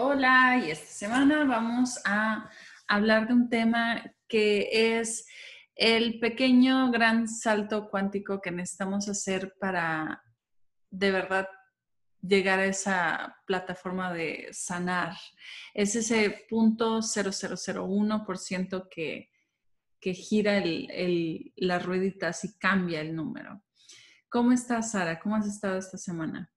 [0.00, 2.48] Hola, y esta semana vamos a
[2.86, 5.26] hablar de un tema que es
[5.74, 10.22] el pequeño gran salto cuántico que necesitamos hacer para
[10.88, 11.48] de verdad
[12.22, 15.16] llegar a esa plataforma de sanar.
[15.74, 19.32] Es ese punto 0001% que,
[19.98, 23.64] que gira el, las rueditas y cambia el número.
[24.28, 25.18] ¿Cómo estás, Sara?
[25.18, 26.52] ¿Cómo has estado esta semana?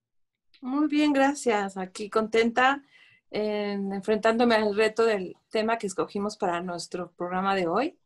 [0.62, 1.76] Muy bien, gracias.
[1.76, 2.84] Aquí contenta
[3.32, 7.98] enfrentándome al reto del tema que escogimos para nuestro programa de hoy,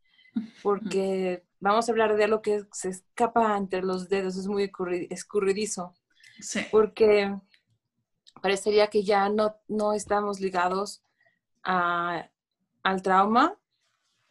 [0.61, 4.71] porque vamos a hablar de algo que se escapa entre los dedos, es muy
[5.09, 5.93] escurridizo.
[6.39, 6.65] Sí.
[6.69, 7.35] Porque
[8.41, 11.01] parecería que ya no, no estamos ligados
[11.63, 12.29] a,
[12.83, 13.57] al trauma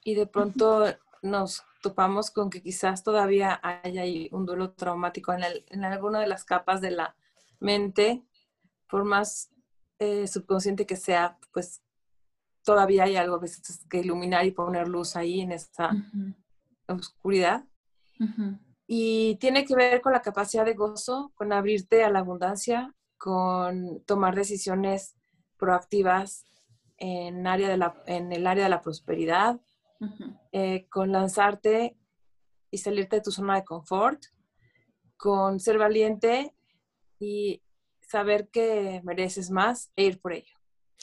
[0.04, 0.84] y de pronto
[1.22, 6.44] nos topamos con que quizás todavía hay un duelo traumático en, en alguna de las
[6.44, 7.16] capas de la
[7.58, 8.22] mente,
[8.88, 9.50] por más
[9.98, 11.82] eh, subconsciente que sea, pues
[12.64, 13.40] todavía hay algo
[13.88, 15.90] que iluminar y poner luz ahí en esa
[16.88, 17.64] oscuridad.
[18.86, 24.02] Y tiene que ver con la capacidad de gozo, con abrirte a la abundancia, con
[24.04, 25.16] tomar decisiones
[25.56, 26.44] proactivas
[26.96, 29.60] en, área de la, en el área de la prosperidad,
[30.52, 31.96] eh, con lanzarte
[32.70, 34.22] y salirte de tu zona de confort,
[35.16, 36.54] con ser valiente
[37.18, 37.62] y
[38.14, 40.56] saber que mereces más e ir por ello,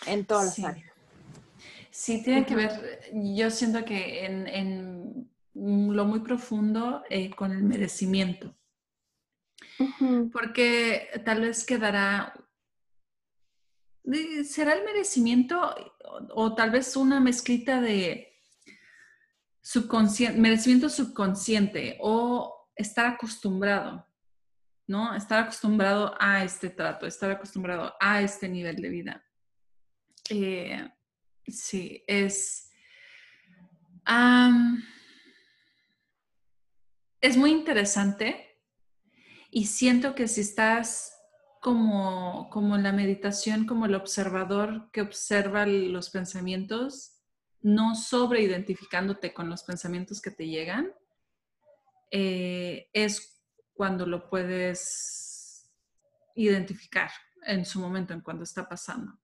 [0.06, 0.94] en todas las áreas.
[1.90, 2.72] Sí, tiene que ver,
[3.12, 8.56] yo siento que en, lo muy profundo eh, con el merecimiento.
[10.32, 12.34] Porque tal vez quedará,
[14.46, 15.76] será el merecimiento
[16.34, 18.40] o, tal vez una mezclita de
[19.60, 24.08] subconsciente, merecimiento subconsciente o estar acostumbrado.
[24.92, 25.16] ¿No?
[25.16, 29.26] Estar acostumbrado a este trato, estar acostumbrado a este nivel de vida.
[30.30, 30.88] Eh,
[31.48, 32.70] sí, es...
[37.22, 38.60] es muy interesante
[39.50, 41.18] y siento que si estás
[41.62, 47.22] como, como en la meditación, como el observador que observa los pensamientos,
[47.62, 50.92] no sobreidentificándote con los pensamientos que te llegan,
[52.10, 53.41] eh, es
[53.82, 55.68] cuando lo puedes
[56.36, 57.10] identificar
[57.48, 59.20] en su momento, en cuando está pasando.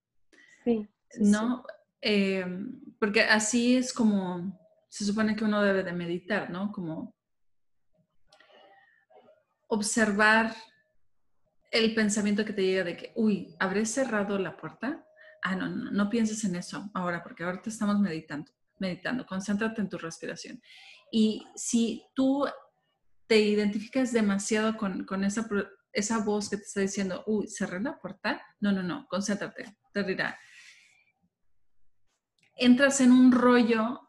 [0.64, 0.84] Sí.
[1.20, 1.62] ¿No?
[2.00, 4.58] Em, porque así es como
[4.88, 6.72] se supone que uno debe de meditar, ¿no?
[6.72, 7.14] Como
[9.68, 10.52] observar
[11.70, 15.06] el pensamiento que te llega de que, uy, ¿habré cerrado la puerta?
[15.40, 19.88] Ah, no, no, no pienses en eso ahora, porque ahorita estamos meditando, meditando, concéntrate en
[19.88, 20.60] tu respiración.
[21.12, 22.44] Y si tú
[23.28, 25.46] te identificas demasiado con, esa,
[25.92, 28.42] esa voz que te está diciendo, uy, cerré la puerta.
[28.58, 30.38] No, no, no, concéntrate, te dirá.
[32.56, 34.00] Entras en un rollo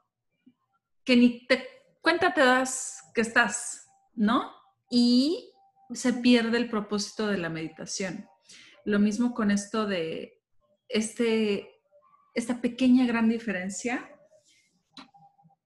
[1.03, 1.67] que ni te
[2.01, 4.53] cuenta te das que estás, ¿no?
[4.89, 5.53] Y
[5.93, 8.25] se pierde el propósito de la meditación.
[8.85, 10.41] Lo mismo con esto de
[10.87, 11.81] este,
[12.33, 14.09] esta pequeña gran diferencia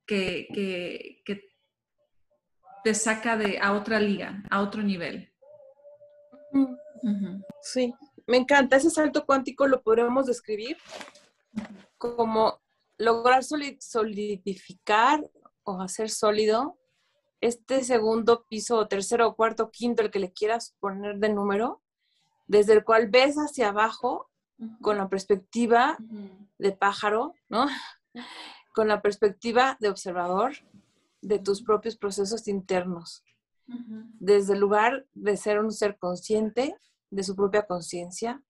[0.06, 1.53] que, que, que
[2.84, 5.32] te saca de, a otra liga, a otro nivel.
[7.62, 7.94] Sí,
[8.28, 8.76] me encanta.
[8.76, 10.78] Ese salto cuántico lo podríamos describir
[11.98, 12.62] como
[12.98, 15.30] lograr solidificar
[15.64, 16.78] o hacer sólido
[17.42, 21.82] este segundo piso, o tercero, o cuarto, quinto, el que le quieras poner de número,
[22.48, 24.30] desde el cual ves hacia abajo
[24.82, 25.98] con la perspectiva
[26.58, 27.68] de pájaro, ¿no?
[28.74, 30.54] Con la perspectiva de observador,
[31.24, 33.24] de tus propios procesos internos,
[34.20, 36.76] desde el lugar de ser un ser consciente
[37.10, 38.44] de su propia conciencia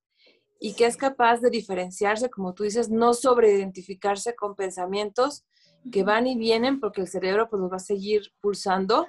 [0.59, 5.45] y que es capaz de diferenciarse, como tú dices, no sobreidentificarse con pensamientos
[5.91, 9.07] que van y vienen porque el cerebro pues los va a seguir pulsando,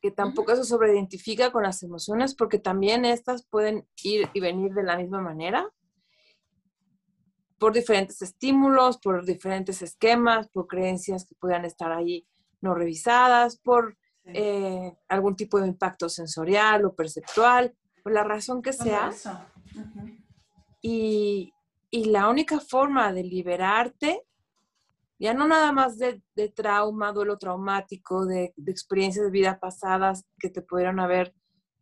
[0.00, 4.82] que tampoco eso sobreidentifica con las emociones porque también estas pueden ir y venir de
[4.82, 5.70] la misma manera
[7.58, 12.26] por diferentes estímulos, por diferentes esquemas, por creencias que puedan estar ahí
[12.60, 18.72] no revisadas, por eh, algún tipo de impacto sensorial o perceptual, por la razón que
[18.72, 19.10] sea.
[20.82, 21.52] y,
[21.90, 24.24] y, la única forma de liberarte,
[25.18, 30.24] ya no nada más de, de trauma, duelo traumático, de, de, experiencias de vida pasadas
[30.38, 31.34] que te pudieron haber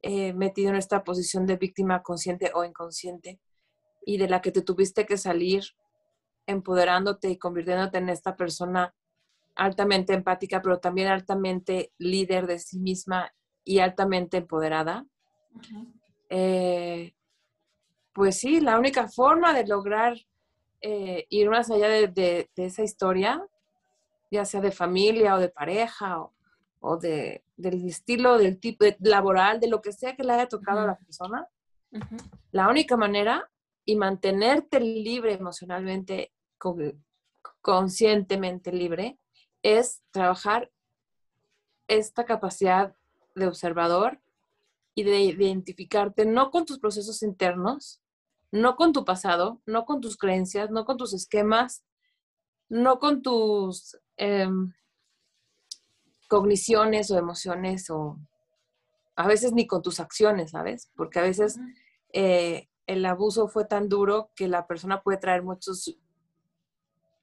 [0.02, 3.40] eh, metido en esta posición de víctima consciente o inconsciente
[4.04, 5.64] y de la que te tuviste que salir
[6.46, 8.94] empoderándote y convirtiéndote en esta persona
[9.56, 13.32] altamente empática, pero también altamente líder de sí misma
[13.64, 15.06] y altamente empoderada.
[16.28, 17.14] Eh,
[18.12, 20.16] pues sí, la única forma de lograr
[20.80, 23.44] eh, ir más allá de, esa historia,
[24.30, 26.18] ya sea de familia o de pareja
[26.80, 30.80] o, de, del estilo, del tipo laboral, de lo que sea que le haya tocado
[30.80, 31.48] a la persona,
[32.52, 33.50] la única manera
[33.84, 36.32] y mantenerte libre emocionalmente,
[37.60, 39.18] conscientemente libre,
[39.66, 40.70] es trabajar
[41.88, 42.94] esta capacidad
[43.34, 44.20] de observador
[44.94, 48.00] y de identificarte no con tus procesos internos,
[48.52, 51.84] no con tu pasado, no con tus creencias, no con tus esquemas,
[52.68, 54.72] no con tus em,
[56.28, 58.20] cogniciones o emociones o
[59.16, 60.92] a veces ni con tus acciones, ¿sabes?
[60.94, 61.58] Porque a veces
[62.12, 65.98] eh, el abuso fue tan duro que la persona puede traer muchos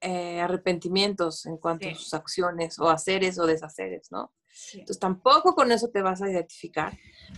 [0.05, 4.33] eh, arrepentimientos en cuanto a sus acciones o haceres o deshaceres, ¿no?
[4.73, 6.91] Entonces tampoco con eso te vas a identificar,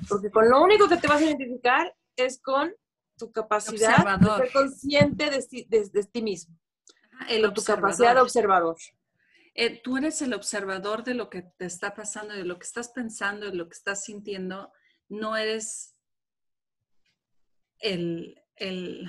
[0.10, 2.74] porque con lo único que te vas a identificar es con
[3.18, 6.58] tu capacidad de ser consciente de, ti mismo,
[7.30, 8.78] el tu capacidad de observador.
[9.54, 12.90] Eh, tú eres el observador de lo que te está pasando, de lo que estás
[12.90, 14.74] pensando, de lo que estás sintiendo.
[15.08, 15.96] No eres
[17.78, 19.08] el, el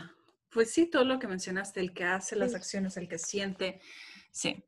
[0.57, 3.79] pues sí, todo lo que mencionaste, el que hace las acciones, el que siente,
[4.31, 4.65] sí.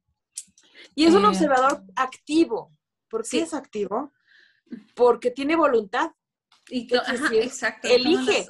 [0.95, 2.77] Y es un eh, observador activo.
[3.09, 4.13] ¿Por qué es activo?
[4.95, 6.11] Porque tiene voluntad.
[6.69, 6.87] Y
[7.33, 7.89] exacto.
[7.89, 8.47] Elige.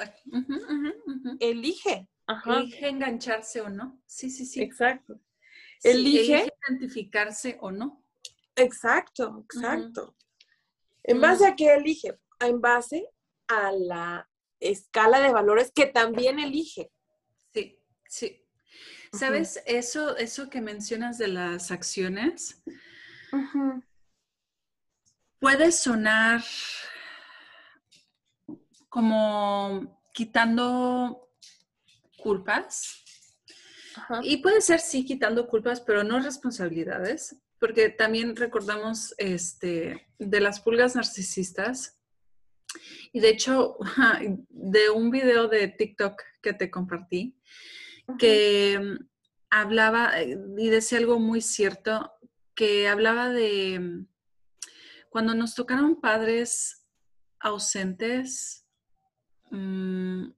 [1.38, 2.08] Elige.
[2.44, 4.02] Elige engancharse o no.
[4.04, 4.60] Sí, sí, sí.
[4.60, 5.20] Exacto.
[5.84, 8.04] elige, identificarse o no.
[8.56, 10.16] Exacto, exacto.
[11.04, 12.18] ¿En base a qué elige?
[12.40, 13.08] En base
[13.46, 16.90] a la escala de valores que también elige.
[18.08, 18.44] Sí.
[19.12, 19.62] ¿Sabes?
[19.66, 22.62] Eso, eso que mencionas de las acciones
[25.38, 26.42] puede sonar
[28.88, 31.30] como quitando
[32.18, 33.04] culpas.
[34.22, 40.60] Y puede ser sí quitando culpas, pero no responsabilidades, porque también recordamos este, de las
[40.60, 41.98] pulgas narcisistas.
[43.12, 43.76] Y de hecho,
[44.48, 47.36] de un video de TikTok que te compartí,
[48.16, 49.06] que mm,
[49.50, 52.12] hablaba eh, y decía algo muy cierto,
[52.54, 54.06] que hablaba de mm,
[55.10, 56.86] cuando nos tocaron padres
[57.40, 58.66] ausentes
[59.50, 60.28] mm,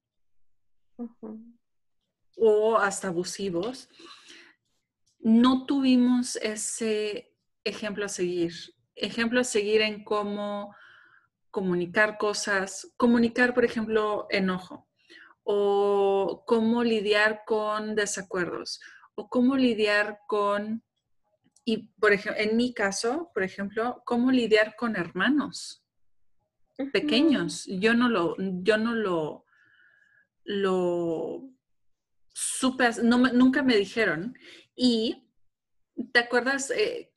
[2.37, 3.89] o hasta abusivos,
[5.19, 7.35] no tuvimos ese
[7.65, 8.53] ejemplo a seguir.
[8.95, 10.75] Ejemplo a seguir en cómo
[11.51, 14.90] comunicar cosas, comunicar, por ejemplo, enojo
[15.53, 18.81] o cómo lidiar con desacuerdos
[19.17, 20.85] o cómo lidiar con,
[21.65, 25.85] y por ejemplo, en mi caso, por ejemplo, cómo lidiar con hermanos
[26.93, 27.67] pequeños.
[27.67, 29.45] Yo no lo, yo no lo,
[30.45, 31.51] lo
[32.33, 34.39] supe, no, nunca me dijeron.
[34.77, 35.29] Y,
[36.13, 36.71] ¿te acuerdas?
[36.71, 37.13] Eh,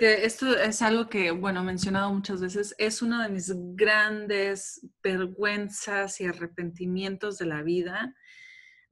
[0.00, 4.80] que esto es algo que, bueno, he mencionado muchas veces, es una de mis grandes
[5.02, 8.14] vergüenzas y arrepentimientos de la vida,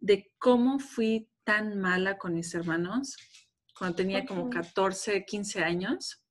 [0.01, 3.17] de cómo fui tan mala con mis hermanos
[3.79, 6.23] cuando tenía como 14, 15 años.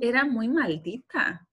[0.00, 1.46] Era muy maldita.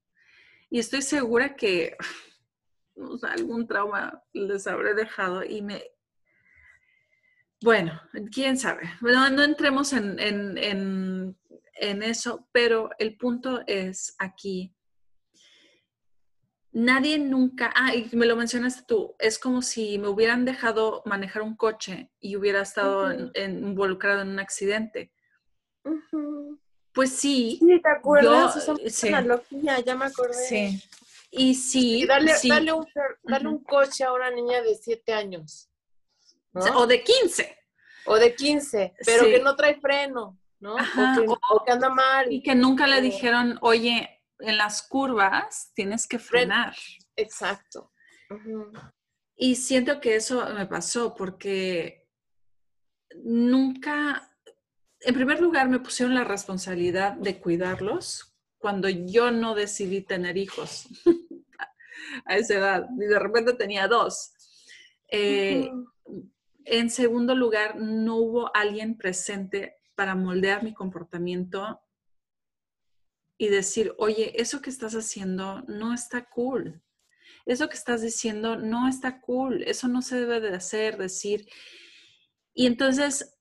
[0.71, 1.95] Y estoy segura que
[3.29, 5.83] algún trauma les habré dejado y me...
[7.61, 8.01] Bueno,
[8.31, 8.89] quién sabe.
[9.01, 11.37] No, no entremos en en
[11.79, 14.73] eso, pero el punto es aquí.
[16.71, 21.41] Nadie nunca, ah, y me lo mencionaste tú, es como si me hubieran dejado manejar
[21.41, 25.11] un coche y hubiera estado involucrado en un accidente.
[26.93, 27.57] Pues sí.
[27.59, 28.67] Sí, ¿te acuerdas?
[28.67, 30.33] Yo, analogía, ya me acordé.
[30.33, 30.83] Sí.
[31.31, 32.05] Y sí.
[32.05, 32.33] darle,
[32.73, 35.69] un, coche a una niña de 7 años.
[36.53, 37.57] O de 15.
[38.05, 40.37] O de 15, pero que no trae freno.
[40.59, 40.75] ¿No?
[40.75, 42.31] o, que, anda mal.
[42.31, 46.75] Y que nunca le dijeron, oye, en las curvas tienes que frenar.
[47.15, 47.91] Exacto.
[49.35, 52.07] Y siento que eso me pasó porque
[53.23, 54.31] nunca,
[54.99, 60.87] en primer lugar, me pusieron la responsabilidad de cuidarlos cuando yo no decidí tener hijos.
[62.25, 62.87] a esa edad.
[62.97, 64.33] Y de repente tenía dos.
[65.09, 65.69] Eh,
[66.65, 71.81] en segundo lugar, no hubo alguien presente para moldear mi comportamiento
[73.37, 76.81] y decir, oye, eso que estás haciendo no está cool.
[77.45, 79.61] Eso que estás diciendo no está cool.
[79.63, 81.49] Eso no se debe de hacer, decir.
[82.53, 83.37] Y entonces,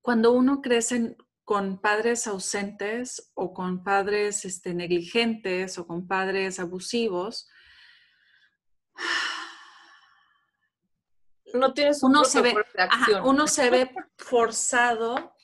[0.00, 7.48] cuando uno crece con padres ausentes o con padres este, negligentes o con padres abusivos,
[11.54, 12.56] no tienes uno se ve,
[13.22, 15.37] uno se ve forzado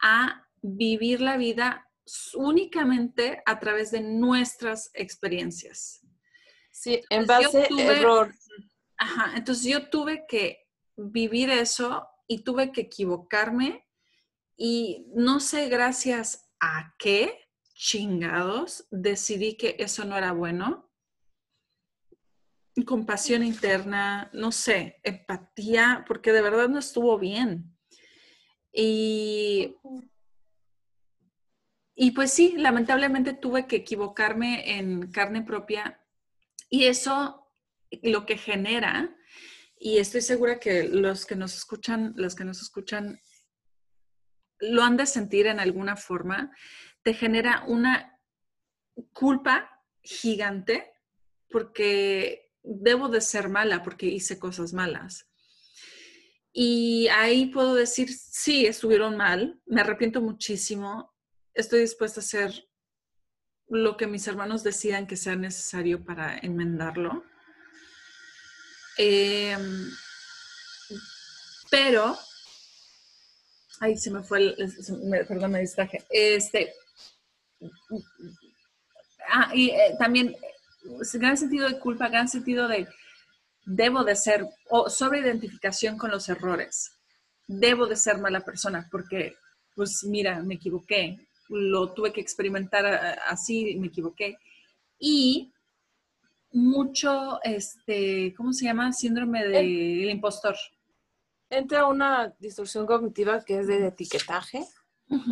[0.00, 1.88] a vivir la vida
[2.34, 6.00] únicamente a través de nuestras experiencias.
[6.70, 8.34] Sí, en base a error.
[8.96, 13.86] Ajá, entonces yo tuve que vivir eso y tuve que equivocarme
[14.56, 20.90] y no sé gracias a qué chingados decidí que eso no era bueno.
[22.86, 27.77] Compasión interna, no sé, empatía, porque de verdad no estuvo bien.
[28.80, 29.76] Y,
[31.96, 36.00] y pues sí, lamentablemente tuve que equivocarme en carne propia
[36.70, 37.44] y eso
[38.02, 39.16] lo que genera,
[39.80, 43.20] y estoy segura que los que nos escuchan, los que nos escuchan
[44.60, 46.52] lo han de sentir en alguna forma,
[47.02, 48.16] te genera una
[49.12, 50.92] culpa gigante
[51.50, 55.27] porque debo de ser mala porque hice cosas malas.
[56.52, 61.14] Y ahí puedo decir, sí, estuvieron mal, me arrepiento muchísimo,
[61.54, 62.68] estoy dispuesta a hacer
[63.68, 67.24] lo que mis hermanos decidan que sea necesario para enmendarlo.
[68.96, 69.90] Em,
[71.70, 72.16] pero
[73.80, 76.02] Ay, se me fue el, perdón, me distraje.
[76.10, 76.72] Este,
[79.28, 80.34] ah, y eh, también,
[81.14, 82.88] gran sentido de culpa, gran sentido de
[83.68, 86.92] debo de ser, o sobre identificación con los errores.
[87.46, 89.36] Debo de ser mala persona porque,
[89.74, 92.86] pues mira, me equivoqué, lo tuve que experimentar
[93.26, 94.38] así, me equivoqué.
[94.98, 95.52] Y
[96.52, 98.92] mucho, este, ¿cómo se llama?
[98.92, 100.56] Síndrome del impostor
[101.50, 104.66] entra una distorsión cognitiva que es de etiquetaje,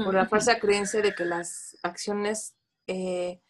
[0.05, 3.40] por la falsa creencia de que las acciones eh,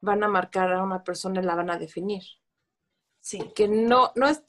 [0.00, 2.22] van a marcar a una persona y la van a definir.
[3.22, 3.40] Sí.
[3.54, 4.42] Que no, no es,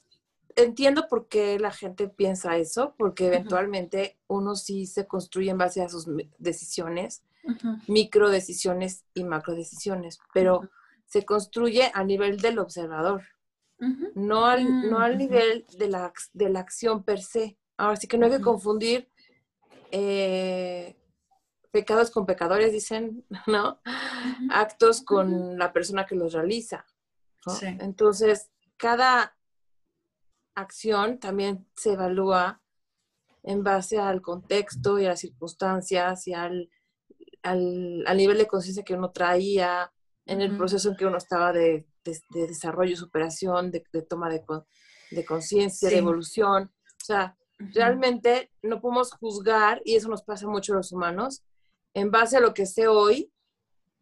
[0.56, 5.80] entiendo por qué la gente piensa eso, porque eventualmente uno sí se construye en base
[5.80, 7.22] a sus decisiones,
[7.88, 10.68] micro decisiones y macro decisiones, pero
[11.06, 13.22] se construye a nivel del observador
[14.14, 17.58] no, al, no al nivel de la, de la acción per se.
[17.76, 19.10] Ahora sí que no hay que confundir
[19.90, 20.96] eh,
[21.70, 23.80] pecados con pecadores, dicen, ¿no?
[24.50, 26.84] Actos con la persona que los realiza.
[27.62, 28.50] Entonces,
[28.84, 29.34] cada
[30.54, 32.60] acción también se evalúa
[33.42, 36.68] en base al contexto y a las circunstancias y al,
[37.42, 39.90] al, nivel de conciencia que uno traía,
[40.26, 44.44] en el proceso en que uno estaba de, de, desarrollo, superación, de, toma de,
[45.24, 46.70] conciencia, de evolución.
[47.00, 51.42] O sea, realmente no podemos juzgar, y eso nos pasa mucho a los humanos,
[51.94, 53.32] en base a lo que sé hoy,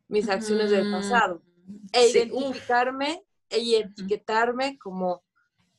[0.08, 1.40] mis acciones del pasado.
[1.92, 5.22] E identificarme e etiquetarme como,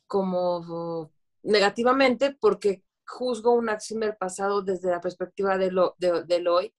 [0.06, 1.10] como
[1.42, 6.74] negativamente porque juzgo una acción del pasado desde la perspectiva de lo, del hoy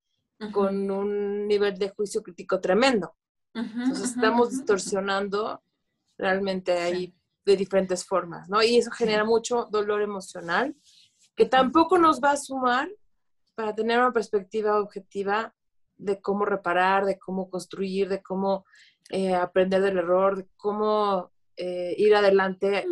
[0.51, 3.15] con un nivel de juicio crítico tremendo.
[3.53, 5.61] Entonces estamos distorsionando
[6.17, 8.61] realmente ahí de diferentes formas, ¿no?
[8.61, 10.75] Y eso genera mucho dolor emocional
[11.35, 12.89] que tampoco nos va a sumar
[13.53, 15.53] para tener una perspectiva objetiva
[15.97, 18.65] de cómo reparar, de cómo construir, de cómo
[19.09, 22.85] eh, aprender del error, de cómo eh, ir adelante,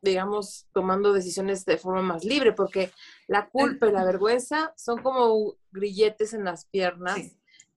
[0.00, 2.92] digamos, tomando decisiones de forma más libre, porque
[3.26, 7.18] la culpa y la vergüenza son como grilletes en las piernas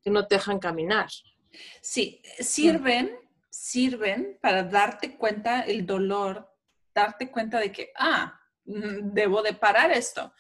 [0.04, 1.10] que no te dejan caminar.
[1.82, 3.18] Sí, sirven,
[3.50, 6.52] sirven para darte cuenta el dolor,
[6.94, 10.34] darte cuenta de que, ah, mm, debo de parar esto,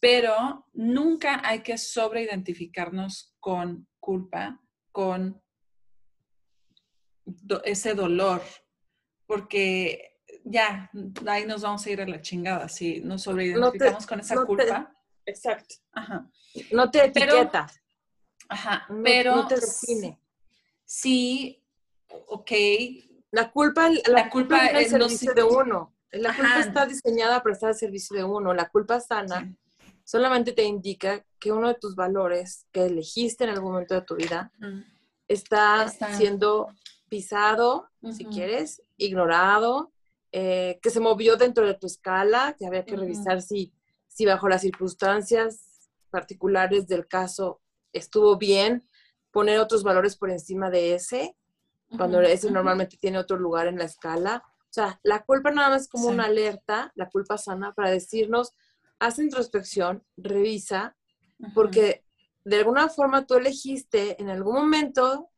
[0.00, 5.40] pero nunca hay que sobreidentificarnos con culpa, con
[7.64, 8.42] ese dolor,
[9.26, 10.90] porque ya,
[11.26, 14.92] ahí nos vamos a ir a la chingada si nos sobreidentificamos con esa culpa.
[15.26, 15.76] exacto.
[15.92, 16.28] Ajá.
[16.72, 17.68] No te etiqueta.
[18.48, 20.18] ajá, pero no te define
[20.90, 21.62] sí,
[22.08, 22.50] ok.
[23.30, 25.94] La culpa, la, culpa, es el servicio de uno.
[26.10, 28.52] La culpa está diseñada para estar al servicio de uno.
[28.52, 29.54] La culpa sana
[30.10, 34.16] solamente te indica que uno de tus valores que elegiste en algún momento de tu
[34.16, 34.50] vida
[35.28, 36.66] está, siendo
[37.08, 39.92] pisado, si quieres, ignorado,
[40.32, 43.72] eh, que se movió dentro de tu escala, que había que revisar si,
[44.08, 47.60] si bajo las circunstancias particulares del caso
[47.92, 48.88] estuvo bien
[49.30, 51.36] poner otros valores por encima de ese,
[51.96, 54.42] cuando ese normalmente tiene otro lugar en la escala.
[54.62, 58.54] O sea, la culpa nada más es como una alerta, la culpa sana, para decirnos,
[59.00, 60.96] haz introspección, revisa,
[61.54, 62.04] porque
[62.44, 65.30] de alguna forma tú elegiste en algún momento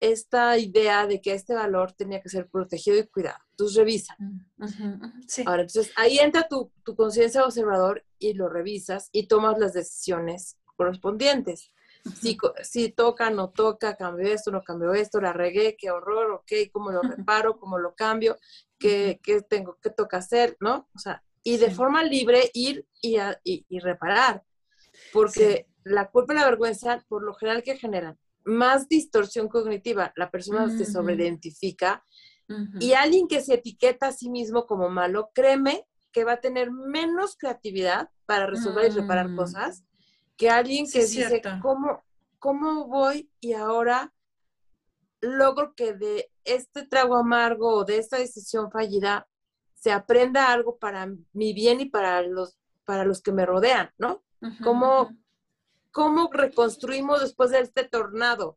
[0.00, 3.38] esta idea de que este valor tenía que ser protegido y cuidado.
[3.50, 4.16] Entonces revisa.
[5.44, 10.56] Ahora, entonces ahí entra tu, tu conciencia observador y lo revisas y tomas las decisiones
[10.76, 11.70] correspondientes.
[12.18, 16.52] Si, si toca, no toca, cambio esto, no cambio esto, la regué, qué horror, ok,
[16.72, 18.38] cómo lo reparo, cómo lo cambio,
[18.78, 20.88] qué, qué tengo, qué toca hacer, ¿no?
[20.94, 24.42] O sea, y de forma libre ir y, y, reparar.
[25.12, 28.18] Porque la culpa y la vergüenza, por lo general, que generan?
[28.44, 30.12] Más distorsión cognitiva.
[30.16, 32.04] La persona se sobreidentifica
[32.80, 36.72] y alguien que se etiqueta a sí mismo como malo, créeme que va a tener
[36.72, 39.36] menos creatividad para resolver y reparar mm.
[39.36, 39.84] cosas
[40.36, 42.02] que alguien que dice, ¿cómo,
[42.38, 44.12] ¿cómo voy y ahora
[45.20, 49.28] logro que de este trago amargo o de esta decisión fallida
[49.80, 54.22] se aprenda algo para mi bien y para los, para los que me rodean, ¿no?
[54.62, 55.10] ¿Cómo,
[55.90, 58.56] ¿Cómo reconstruimos después de este tornado?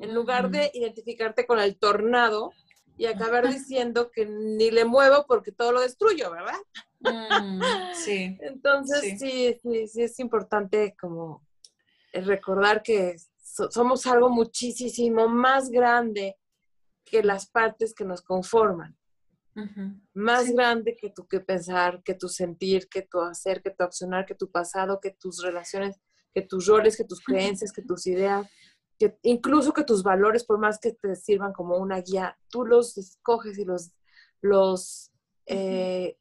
[0.00, 2.52] En lugar de identificarte con el tornado
[2.96, 6.60] y acabar diciendo que ni le muevo porque todo lo destruyo, ¿verdad?
[7.00, 7.62] Mm,
[7.94, 8.36] sí.
[8.40, 9.56] Entonces, sí.
[9.62, 11.42] sí, sí, es importante como
[12.12, 13.16] recordar que
[13.70, 16.36] somos algo muchísimo más grande
[17.04, 18.99] que las partes que nos conforman.
[20.14, 24.26] Más grande que tu que pensar, que tu sentir, que tu hacer, que tu accionar,
[24.26, 26.00] que tu pasado, que tus relaciones,
[26.32, 28.48] que tus roles, que tus creencias, que tus ideas,
[28.98, 32.96] que incluso que tus valores, por más que te sirvan como una guía, tú los
[32.98, 33.92] escoges y los,
[34.40, 35.10] los
[35.46, 36.16] eh,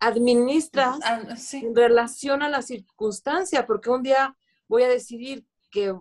[0.00, 0.98] administras
[1.52, 4.36] en relación a la circunstancia, porque un día
[4.68, 5.94] voy a decidir que,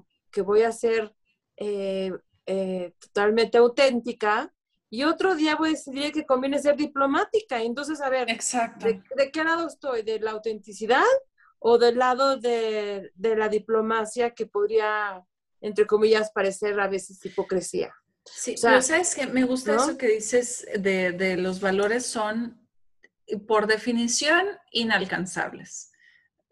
[0.44, 1.16] voy a ser
[1.58, 2.12] eh,
[2.46, 4.53] eh, totalmente auténtica
[4.94, 7.62] y otro día voy a decidir que conviene ser diplomática.
[7.62, 10.04] Entonces, a ver, ¿de, qué lado estoy?
[10.04, 11.04] ¿De la autenticidad
[11.60, 15.26] o del lado de, de la diplomacia que podría
[15.64, 17.96] entre comillas, parecer a veces hipocresía.
[18.26, 22.68] Sí, pero sabes que me gusta eso que dices de, los valores son,
[23.48, 25.92] por definición, inalcanzables.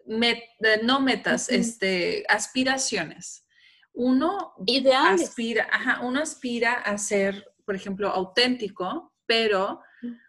[0.06, 3.46] no metas, este, aspiraciones.
[3.94, 4.54] Uno
[4.96, 5.70] aspira,
[6.02, 9.80] uno aspira a ser, por ejemplo, auténtico, pero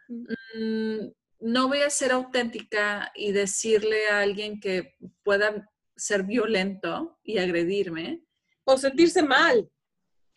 [0.06, 1.08] mm,
[1.40, 8.22] no voy a ser auténtica y decirle a alguien que pueda ser violento y agredirme,
[8.62, 9.68] o sentirse mal.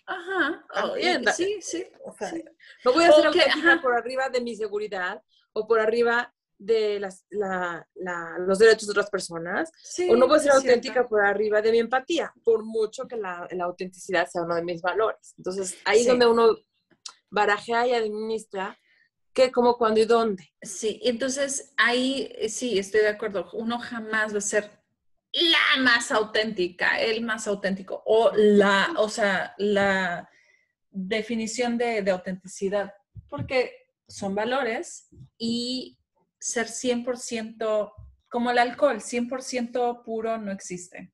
[0.07, 0.65] Ajá,
[1.35, 1.85] sí, sí.
[2.83, 5.21] No voy a ser auténtica por arriba de mi seguridad
[5.53, 7.23] o por arriba de las,
[8.39, 9.71] los derechos de otras personas,
[10.09, 13.47] o no voy a ser auténtica por arriba de mi empatía, por mucho que la,
[13.61, 15.35] autenticidad sea uno de mis valores.
[15.37, 16.55] Entonces, ahí es donde uno
[17.35, 18.79] barajea y administra
[19.33, 20.53] qué, cómo, cuándo y dónde.
[20.61, 23.49] Sí, entonces ahí sí, estoy de acuerdo.
[23.53, 24.71] Uno jamás va a ser
[25.33, 30.29] la más auténtica, el más auténtico, o la, o sea, la
[30.89, 32.93] definición de, autenticidad,
[33.27, 33.73] porque
[34.07, 35.99] son valores y
[36.39, 37.91] ser 100%
[38.29, 41.11] como el alcohol, 100% puro no existe.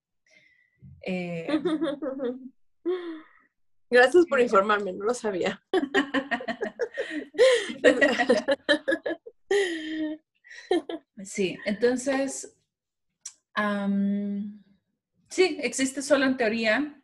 [1.02, 1.48] Eh,
[3.92, 5.62] Gracias por informarme, no lo sabía.
[11.24, 12.58] sí, entonces
[15.28, 17.04] sí, existe solo en teoría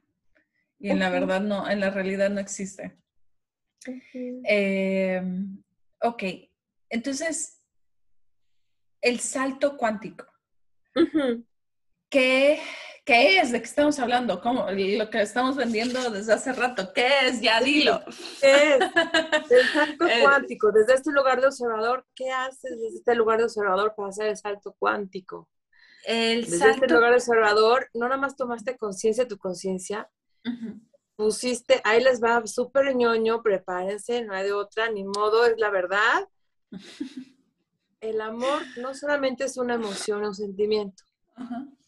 [0.80, 2.98] y en la verdad no, en la realidad no existe.
[4.14, 5.62] Em,
[6.02, 6.24] ok,
[6.90, 7.62] entonces,
[9.02, 10.26] el salto cuántico.
[12.10, 12.62] ¿Qué,
[13.08, 13.52] es?
[13.52, 14.42] ¿De qué estamos hablando?
[14.42, 14.66] ¿Cómo?
[14.70, 16.92] Lo que estamos vendiendo desde hace rato.
[16.94, 17.42] ¿Qué es?
[17.42, 18.02] Ya dilo.
[18.42, 18.80] ¿Qué es?
[19.52, 20.72] El salto cuántico.
[20.72, 24.38] Desde este lugar de observador, ¿qué haces desde este lugar de observador para hacer el
[24.38, 25.50] salto cuántico?
[26.06, 30.10] El Desde este lugar observador, no nada más tomaste conciencia de tu conciencia,
[31.16, 35.70] pusiste, ahí les va súper ñoño, prepárense, no hay de otra, ni modo, es la
[35.70, 36.28] verdad.
[38.00, 41.04] El amor no solamente es una emoción un sentimiento,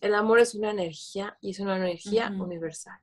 [0.01, 2.99] el amor es una energía y es una energía universal.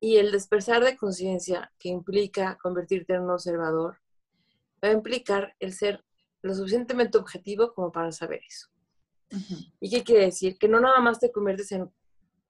[0.00, 3.98] Y el despertar de conciencia que implica convertirte en un observador,
[4.82, 6.04] va a implicar el ser
[6.42, 8.68] lo suficientemente objetivo como para saber eso.
[9.78, 10.58] ¿Y qué quiere decir?
[10.58, 11.92] Que no nada más te conviertes en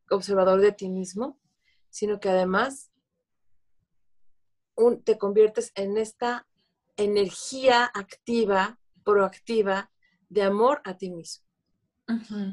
[0.08, 1.38] observador de ti mismo,
[1.90, 2.90] sino que además
[4.76, 6.46] un, te conviertes en esta
[6.96, 9.90] energía activa, proactiva
[10.28, 11.49] de amor a ti mismo.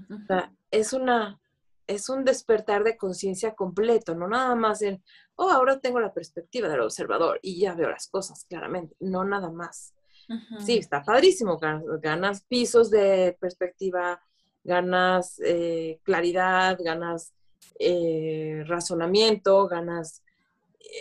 [0.10, 1.40] O sea, es una,
[1.88, 5.02] es un despertar de conciencia completo, no nada más en,
[5.36, 9.50] oh, ahora tengo la perspectiva del observador y ya veo las cosas claramente, no nada
[9.50, 9.94] más.
[10.60, 14.22] Sí, está padrísimo, ganas, pisos de perspectiva,
[14.62, 17.32] ganas eh, claridad, ganas
[17.80, 20.24] eh, razonamiento, ganas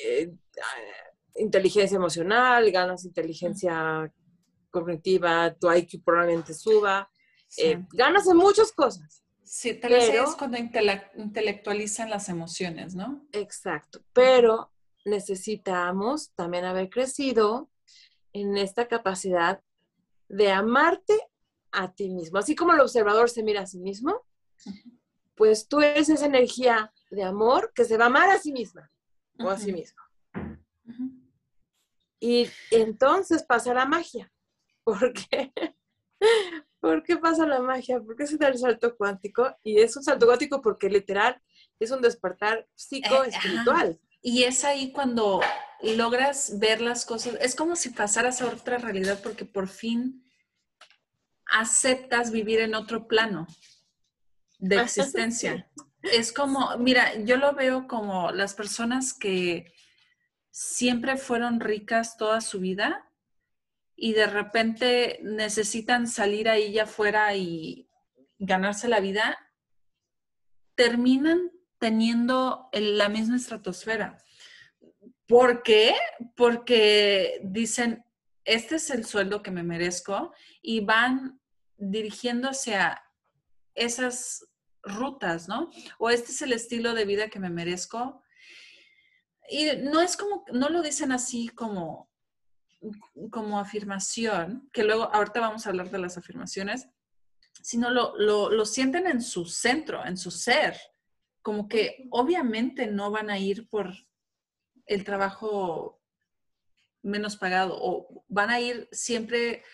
[0.04, 0.32] eh,
[1.34, 4.12] inteligencia emocional, ganas inteligencia
[4.70, 7.10] cognitiva, tu IQ probablemente suba,
[7.92, 9.22] ganas en muchas cosas.
[9.42, 13.26] Sí, tal vez es cuando intelectualizan las emociones, ¿no?
[13.32, 14.72] Exacto, pero
[15.04, 17.70] necesitamos también haber crecido
[18.32, 19.62] en esta capacidad
[20.28, 21.16] de amarte
[21.70, 22.38] a ti mismo.
[22.38, 24.26] Así como el observador se mira a sí mismo,
[25.36, 28.90] pues tú eres esa energía de amor que se va a amar a sí misma
[29.38, 30.02] o a sí mismo.
[32.18, 34.32] Y entonces pasa la magia.
[34.82, 35.52] ¿Por qué?
[36.86, 38.00] ¿Por qué pasa la magia?
[38.00, 39.58] ¿Por qué se da el salto cuántico?
[39.64, 41.42] Y es un salto cuántico porque literal
[41.80, 43.98] es un despertar psico-espiritual.
[44.00, 45.40] Eh, y es ahí cuando
[45.82, 50.30] logras ver las cosas, es como si pasaras a otra realidad porque por fin
[51.46, 53.48] aceptas vivir en otro plano
[54.60, 55.68] de existencia.
[56.02, 59.74] Es como, mira, yo lo veo como las personas que
[60.52, 63.05] siempre fueron ricas toda su vida
[63.96, 67.88] y de repente necesitan salir ahí ya afuera y
[68.38, 69.38] ganarse la vida,
[70.74, 74.18] terminan teniendo la misma estratosfera.
[75.26, 75.94] ¿Por qué?
[76.36, 78.04] Porque dicen,
[78.44, 81.40] este es el sueldo que me merezco y van
[81.78, 83.02] dirigiéndose a
[83.74, 84.46] esas
[84.82, 85.70] rutas, ¿no?
[85.98, 88.22] O este es el estilo de vida que me merezco.
[89.48, 92.10] Y no es como, no lo dicen así como,
[93.30, 96.88] como afirmación, que luego ahorita vamos a hablar de las afirmaciones,
[97.62, 100.78] sino lo, lo, sienten en su centro, en su ser,
[101.42, 103.92] como que obviamente no van a ir por
[104.86, 106.00] el trabajo
[107.02, 109.64] menos pagado o van a ir siempre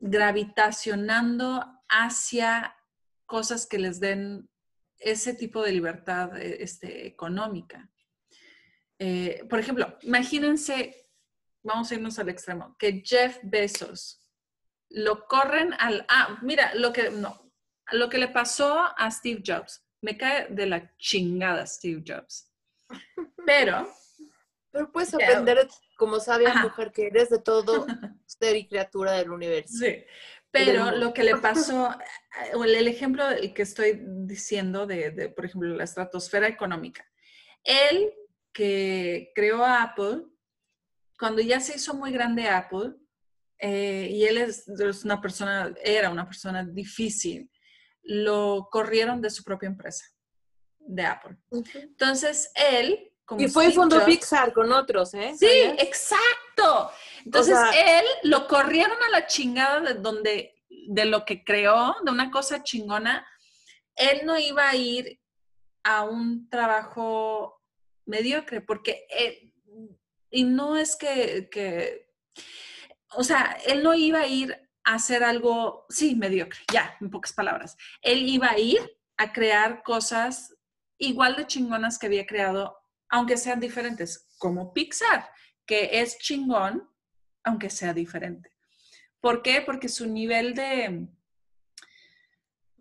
[0.00, 2.76] gravitacionando hacia
[3.26, 4.48] cosas que les den
[4.98, 7.90] ese tipo de libertad eh, este, económica.
[8.98, 11.05] Eh, por ejemplo, imagínense
[11.66, 14.22] vamos a irnos al extremo, que Jeff Bezos
[14.90, 17.52] lo corren al, ah, mira, lo que, no,
[17.92, 22.52] lo que le pasó a Steve Jobs, me cae de la chingada Steve Jobs.
[23.44, 23.92] Pero...
[24.70, 27.86] Pero puedes aprender como sabia mujer que eres de todo
[28.26, 29.78] ser y criatura del universo.
[29.78, 30.04] Sí,
[30.50, 31.96] pero lo que le pasó,
[32.52, 33.24] el ejemplo
[33.54, 37.06] que estoy diciendo de, de, por ejemplo, la estratosfera económica.
[37.64, 38.12] Él
[38.52, 40.24] que creó Apple,
[41.18, 42.94] cuando ya se hizo muy grande Apple,
[43.58, 44.66] eh, y él es,
[45.04, 47.50] una persona, era una persona difícil,
[48.02, 50.04] lo corrieron de su propia empresa,
[50.78, 51.36] de Apple.
[51.74, 53.12] Entonces, él...
[53.24, 55.34] Como y fue el fondo Pixar con otros, ¿eh?
[55.36, 55.48] Sí,
[55.78, 56.92] exacto.
[57.24, 60.54] Entonces, él lo corrieron a la chingada de donde,
[60.88, 63.26] de lo que creó, de una cosa chingona.
[63.96, 65.18] Él no iba a ir
[65.82, 67.60] a un trabajo
[68.04, 69.52] mediocre, porque él,
[70.30, 72.08] y no es que,
[73.14, 77.32] o sea, él no iba a ir a hacer algo, sí, mediocre, ya, en pocas
[77.32, 77.76] palabras.
[78.02, 78.78] Él iba a ir
[79.16, 80.54] a crear cosas
[80.98, 82.76] igual de chingonas que había creado,
[83.08, 85.28] aunque sean diferentes, como Pixar,
[85.66, 86.88] que es chingón,
[87.44, 88.50] aunque sea diferente.
[89.20, 89.62] ¿Por qué?
[89.62, 91.08] Porque su nivel de,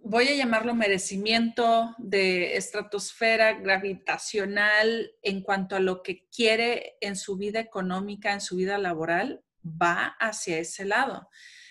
[0.06, 7.38] voy a llamarlo merecimiento de estratosfera gravitacional en cuanto a lo que quiere en su
[7.38, 11.28] vida económica, en su vida laboral, va hacia ese lado.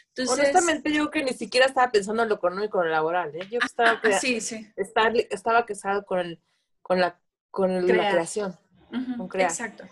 [0.09, 3.35] Entonces, Honestamente, yo que ni siquiera estaba pensando en lo económico o lo laboral.
[3.37, 3.47] ¿eh?
[3.51, 4.67] Yo estaba, sí, sí.
[5.31, 6.41] estaba casado con,
[6.83, 7.21] con, la,
[7.53, 8.59] con la creación,
[9.17, 9.51] con crear.
[9.51, 9.85] Exacto.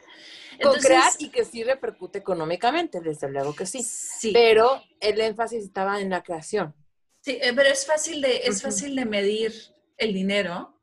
[0.61, 3.85] con crear y que sí repercute económicamente, desde luego que sí.
[3.85, 4.33] sí.
[4.33, 6.75] Pero el énfasis estaba en la creación.
[7.23, 9.53] Sí, eh, pero es fácil de, es fácil de medir
[9.97, 10.81] el dinero.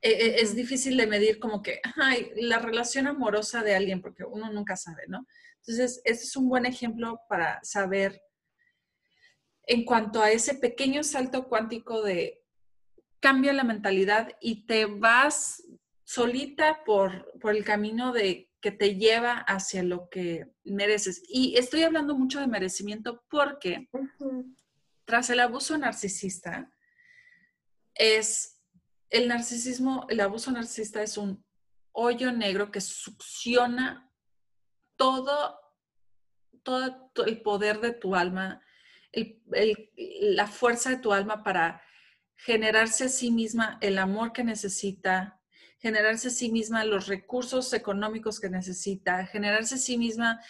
[0.00, 4.24] Eh, eh, es difícil de medir como que, ay, la relación amorosa de alguien, porque
[4.24, 5.26] uno nunca sabe, ¿no?
[5.58, 8.22] Entonces, este es un buen ejemplo para saber
[9.66, 12.42] en cuanto a ese pequeño salto cuántico de
[13.20, 15.62] cambia la mentalidad y te vas
[16.04, 21.22] solita por, por el camino de que te lleva hacia lo que mereces.
[21.28, 23.88] Y estoy hablando mucho de merecimiento porque
[25.06, 26.70] tras el abuso narcisista,
[27.94, 28.60] es
[29.08, 31.44] el narcisismo, el abuso narcisista es un
[31.92, 34.12] hoyo negro que succiona
[34.96, 35.58] todo,
[36.62, 38.60] todo, el poder de tu alma,
[39.94, 41.82] la fuerza de tu alma para
[42.34, 45.40] generarse a sí misma el amor que necesita,
[45.78, 50.40] generarse a sí misma los recursos económicos que necesita, generarse a sí misma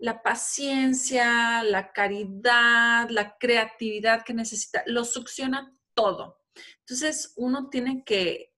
[0.00, 6.42] la paciencia, la caridad, la creatividad que necesita, lo succiona todo.
[6.80, 8.54] Entonces uno tiene que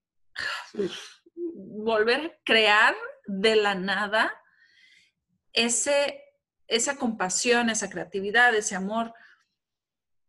[1.34, 2.94] volver a crear
[3.26, 4.32] de la nada
[5.52, 6.22] ese,
[6.68, 9.12] esa compasión, esa creatividad, ese amor,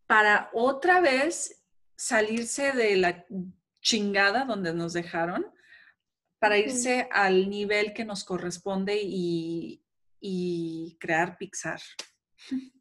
[0.08, 1.63] para otra vez
[1.95, 3.26] salirse de la
[3.82, 5.45] chingada donde nos dejaron,
[6.39, 9.83] para irse al nivel que nos corresponde y,
[10.26, 11.82] y crear Pixar.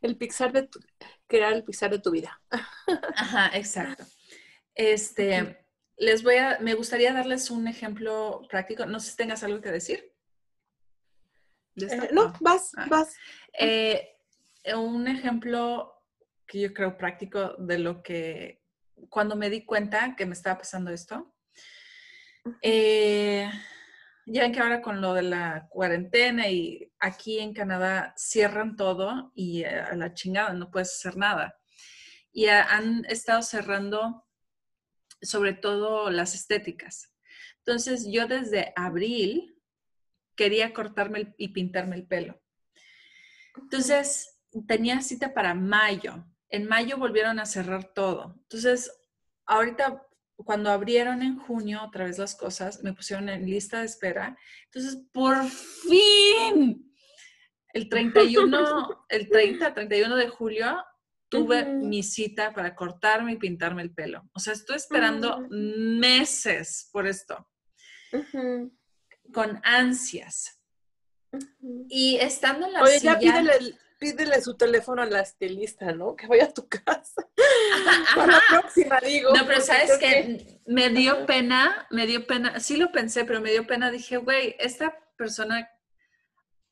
[0.00, 0.78] El Pixar de tu,
[1.26, 2.40] crear el Pixar de tu vida.
[3.16, 4.04] Ajá, exacto.
[4.74, 8.86] Este, les voy a, me gustaría darles un ejemplo práctico.
[8.86, 10.14] No sé si tengas algo que decir.
[11.76, 12.86] Eh, no, vas, ah.
[12.88, 13.16] vas.
[13.58, 14.16] Eh,
[14.74, 15.92] un ejemplo
[16.46, 18.62] que yo creo práctico de lo que
[19.08, 21.34] cuando me di cuenta que me estaba pasando esto.
[22.62, 23.50] Eh,
[24.32, 29.32] ya ven que ahora con lo de la cuarentena y aquí en Canadá cierran todo
[29.34, 31.58] y a la chingada no puedes hacer nada.
[32.32, 34.24] Y han estado cerrando
[35.20, 37.12] sobre todo las estéticas.
[37.58, 39.60] Entonces yo desde abril
[40.36, 42.40] quería cortarme y pintarme el pelo.
[43.56, 44.38] Entonces
[44.68, 46.24] tenía cita para mayo.
[46.50, 48.36] En mayo volvieron a cerrar todo.
[48.42, 48.92] Entonces,
[49.44, 50.06] ahorita
[50.44, 54.36] cuando abrieron en junio otra vez las cosas, me pusieron en lista de espera.
[54.66, 56.92] Entonces, por fin,
[57.72, 60.84] el 31, el 30, 31 de julio,
[61.28, 64.28] tuve mi cita para cortarme y pintarme el pelo.
[64.32, 67.48] O sea, estoy esperando meses por esto,
[69.32, 70.60] con ansias.
[71.88, 76.16] Y estando en la Oye, ya pídele, pídele, su teléfono a la estilista, ¿no?
[76.16, 77.28] Que vaya a tu casa.
[78.16, 79.32] Para la próxima, digo.
[79.32, 83.52] No, pero sabes que me dio pena, me dio pena, sí lo pensé, pero me
[83.52, 83.90] dio pena.
[83.90, 85.70] Dije, güey, esta persona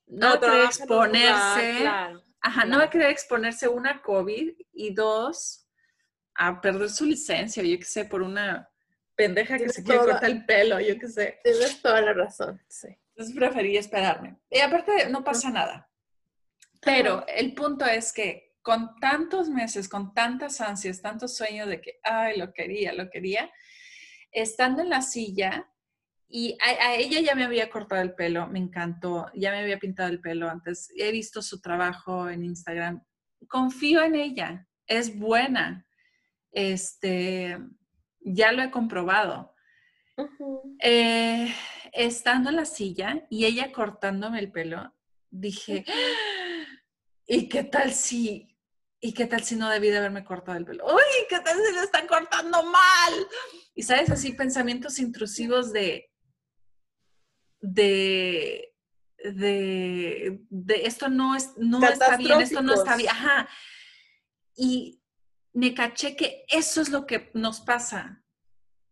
[0.07, 1.87] no, no quiere exponerse.
[2.41, 5.69] Ajá, no va a querer exponerse una COVID y dos
[6.35, 8.71] a perder su licencia, yo qué sé, por una
[9.17, 11.41] pendeja que se quiere cortar el pelo, yo qué sé.
[11.43, 12.89] Tienes toda la razón, sí.
[13.11, 14.39] Entonces preferí esperarme.
[14.49, 15.88] Y aparte, no pasa nada.
[16.81, 22.01] Pero el punto es que con tantos meses, con tantas ansias, tantos sueños de que,
[22.03, 23.51] ay, lo quería, lo quería,
[24.31, 25.71] estando en la silla,
[26.29, 30.11] y a, ella ya me había cortado el pelo, me encantó, ya me había pintado
[30.11, 33.03] el pelo antes, he visto su trabajo en Instagram,
[33.49, 35.87] confío en ella, es buena,
[36.53, 37.59] este,
[38.21, 39.55] ya lo he comprobado.
[40.81, 41.55] Eh,
[41.93, 44.93] estando en la silla y ella cortándome el pelo,
[45.31, 45.85] dije,
[47.29, 48.57] ¿y qué tal si,
[49.01, 50.87] y qué tal si no debí de haberme cortado el pelo?
[50.87, 53.29] ¡Uy, qué tal si le están cortando mal!
[53.75, 56.11] Y sabes, así pensamientos intrusivos de,
[57.61, 58.75] de,
[59.23, 60.41] de,
[60.85, 63.11] esto no, es, no está bien, esto no está bien.
[63.11, 63.49] Ajá.
[64.57, 65.03] Y
[65.53, 68.25] me caché que eso es lo que nos pasa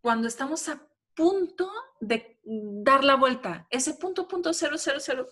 [0.03, 3.67] cuando estamos a punto de dar la vuelta.
[3.71, 5.27] Ese punto, punto, cero, cero, cero,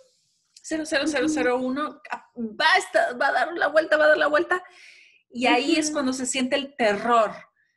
[0.65, 2.01] cero, cero, cero, cero, uno,
[2.37, 4.65] va a, va a dar la vuelta, va a dar la vuelta.
[5.29, 7.33] Y ahí es cuando se siente el terror,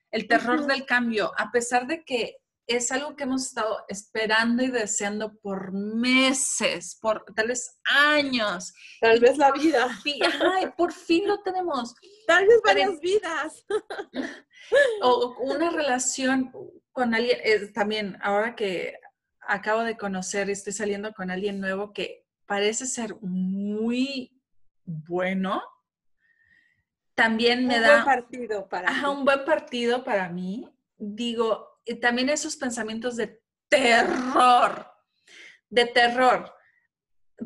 [0.09, 4.69] el terror del cambio, a pesar de que es algo que hemos estado esperando y
[4.69, 8.73] deseando por meses, por tal vez años.
[9.01, 9.87] Tal vez la vida.
[10.55, 11.93] Ay, por fin lo tenemos.
[12.25, 13.65] Tal vez varias vidas.
[15.01, 16.51] O una relación
[16.91, 18.95] con alguien, también ahora que
[19.39, 24.41] acabo de conocer, estoy saliendo con alguien nuevo que parece ser muy
[24.83, 25.61] bueno.
[27.13, 27.99] También me da...
[27.99, 30.67] Un buen partido para ajá, un buen partido para mí.
[30.97, 34.87] Digo, también esos pensamientos de terror,
[35.69, 36.53] de terror,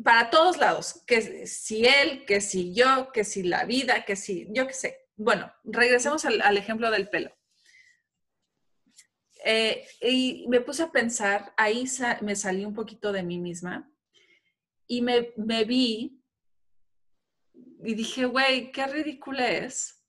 [0.04, 4.48] para todos lados, que si él, que si yo, que si la vida, que si
[4.50, 4.98] yo qué sé.
[5.16, 7.30] Bueno, regresemos al, ejemplo del pelo.
[9.44, 11.84] Eh, y me puse a pensar, ahí
[12.20, 13.91] me salí un poquito de mí misma
[14.92, 16.22] y me, me vi
[17.82, 20.04] y dije, güey, qué ridícula es.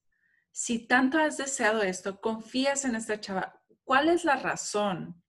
[0.52, 5.22] Si tanto has deseado esto, confías en esta chava, ¿Cuál es la razón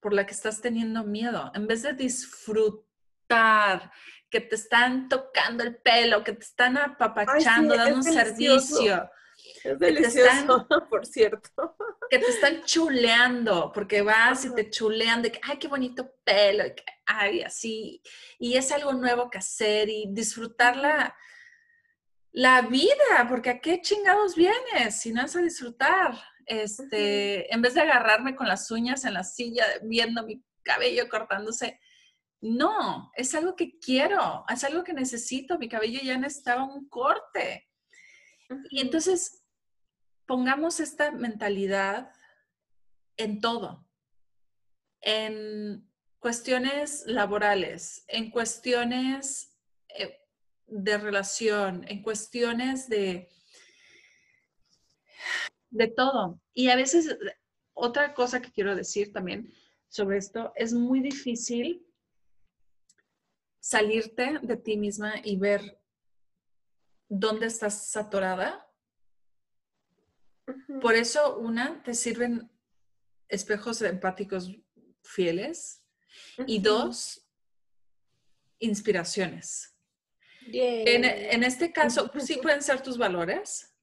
[0.00, 1.50] por la que estás teniendo miedo?
[1.54, 3.90] En vez de disfrutar,
[4.30, 9.10] que te están tocando el pelo, que te están apapachando, dando un servicio.
[9.64, 11.76] Es delicioso, por cierto.
[12.10, 16.64] Que te están chuleando, porque vas y te chulean de que, ay, qué bonito pelo.
[17.06, 18.02] ay, así,
[18.38, 21.16] y es algo nuevo que hacer y disfrutar la,
[22.32, 26.18] la vida, porque a qué chingados vienes si no es a disfrutar.
[26.44, 31.78] Este, en vez de agarrarme con las uñas en la silla viendo mi cabello cortándose,
[32.40, 37.68] no, es algo que quiero, es algo que necesito, mi cabello ya necesitaba un corte.
[38.70, 39.41] Y entonces
[40.26, 42.12] pongamos esta mentalidad
[43.16, 43.86] en todo,
[45.00, 49.58] en cuestiones laborales, en cuestiones
[49.88, 50.20] eh,
[50.66, 53.28] de relación, en cuestiones de,
[55.70, 56.40] de todo.
[56.54, 57.16] Y a veces,
[57.74, 59.52] otra cosa que quiero decir también
[59.88, 61.86] sobre esto, es muy difícil
[63.60, 65.80] salirte de ti misma y ver
[67.08, 68.66] dónde estás saturada.
[70.80, 72.50] Por eso, una, te sirven
[73.28, 74.50] espejos empáticos
[75.02, 75.82] fieles.
[76.46, 77.26] Y dos,
[78.58, 79.74] inspiraciones.
[80.46, 83.74] En, este caso, pues sí pueden ser tus valores,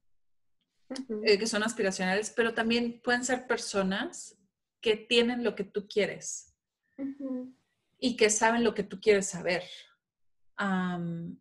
[1.26, 4.38] eh, que son aspiracionales, pero también pueden ser personas
[4.82, 6.56] que tienen lo que tú quieres
[7.98, 9.64] y que saben lo que tú quieres saber.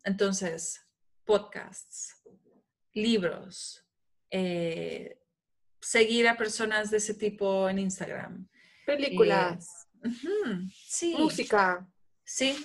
[0.05, 0.81] entonces,
[1.25, 2.23] podcasts,
[2.93, 3.85] libros,
[4.31, 5.19] eh,
[5.81, 8.47] seguir a personas de ese tipo en Instagram.
[8.85, 9.87] Películas.
[10.03, 10.09] Eh,
[10.73, 11.15] sí.
[11.17, 11.87] Música.
[12.23, 12.55] Sí.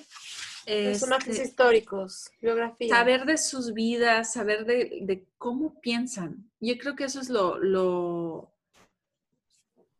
[0.65, 2.89] Personajes este, históricos, biografía.
[2.89, 6.51] Saber de sus vidas, saber de, cómo piensan.
[6.59, 8.55] Yo creo que eso es lo, lo,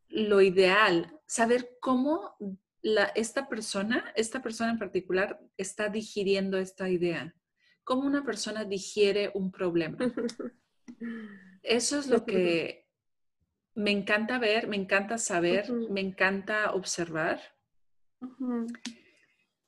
[0.09, 2.37] lo ideal, saber cómo
[2.81, 7.35] la, esta persona, esta persona en particular, está digiriendo esta idea.
[7.83, 9.99] Cómo una persona digiere un problema.
[11.65, 12.87] Eso es lo que
[13.75, 17.41] me encanta ver, me encanta saber, me encanta observar.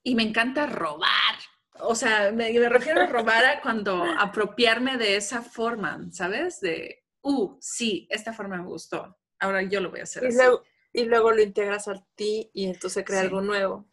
[0.03, 1.35] Y me encanta robar.
[1.81, 6.61] O sea, me, refiero a robar a cuando apropiarme de esa forma, ¿sabes?
[6.61, 9.19] De, uh, sí, esta forma me gustó.
[9.39, 10.37] Ahora yo lo voy a hacer y así.
[10.37, 13.87] Luego, y luego lo integras a ti y entonces crea algo nuevo.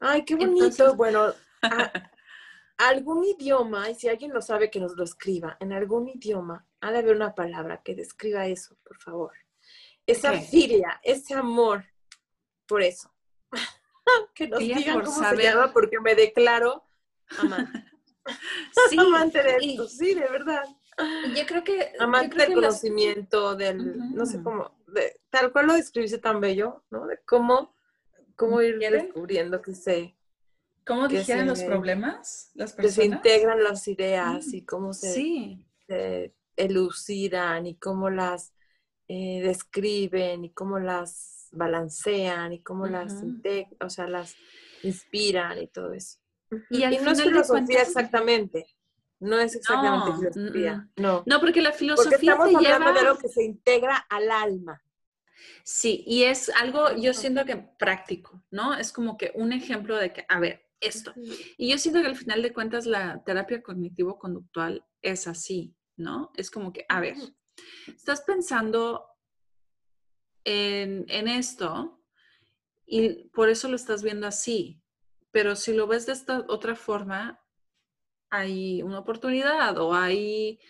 [0.00, 0.94] Ay, qué bonito.
[0.96, 1.32] bueno,
[2.78, 6.92] algún idioma, y si alguien lo sabe, que nos lo escriba, en algún idioma, ha
[6.92, 9.32] de haber una palabra que describa eso, por favor.
[10.06, 11.84] Esa filia, ese amor
[12.66, 13.12] por eso.
[14.34, 16.84] que nos digan cómo se llama, porque me declaro
[17.38, 17.84] amante.
[18.90, 20.64] sí, amante de esto, sí, de verdad.
[21.34, 21.92] Yo creo que...
[21.98, 27.06] Amante del conocimiento, del, no sé cómo, de, tal cual lo describiste tan bello, ¿no?
[27.06, 27.74] De cómo,
[28.36, 30.17] cómo ir descubriendo que se...
[30.88, 32.96] ¿Cómo digieren los problemas las personas?
[32.96, 38.54] Que se integran las ideas y cómo se, se, elucidan y cómo las
[39.06, 43.22] eh, describen y cómo las balancean y cómo las
[43.80, 44.34] o sea, las
[44.82, 46.18] inspiran y todo eso.
[46.70, 48.66] Y, no es filosofía exactamente.
[49.20, 50.88] No es exactamente filosofía.
[50.96, 51.22] No.
[51.26, 54.82] no, porque la filosofía porque estamos hablando de algo que se integra al alma.
[55.64, 58.74] Sí, y es algo, yo siento que práctico, ¿no?
[58.74, 61.12] Es como que un ejemplo de que, a ver, esto.
[61.56, 66.30] Y yo siento que al final de cuentas la terapia cognitivo-conductual es así, ¿no?
[66.36, 67.16] Es como que, a ver,
[67.86, 69.06] estás pensando
[70.44, 72.02] en, en esto
[72.86, 74.82] y por eso lo estás viendo así,
[75.30, 77.40] pero si lo ves de esta otra forma,
[78.30, 80.60] hay una oportunidad o hay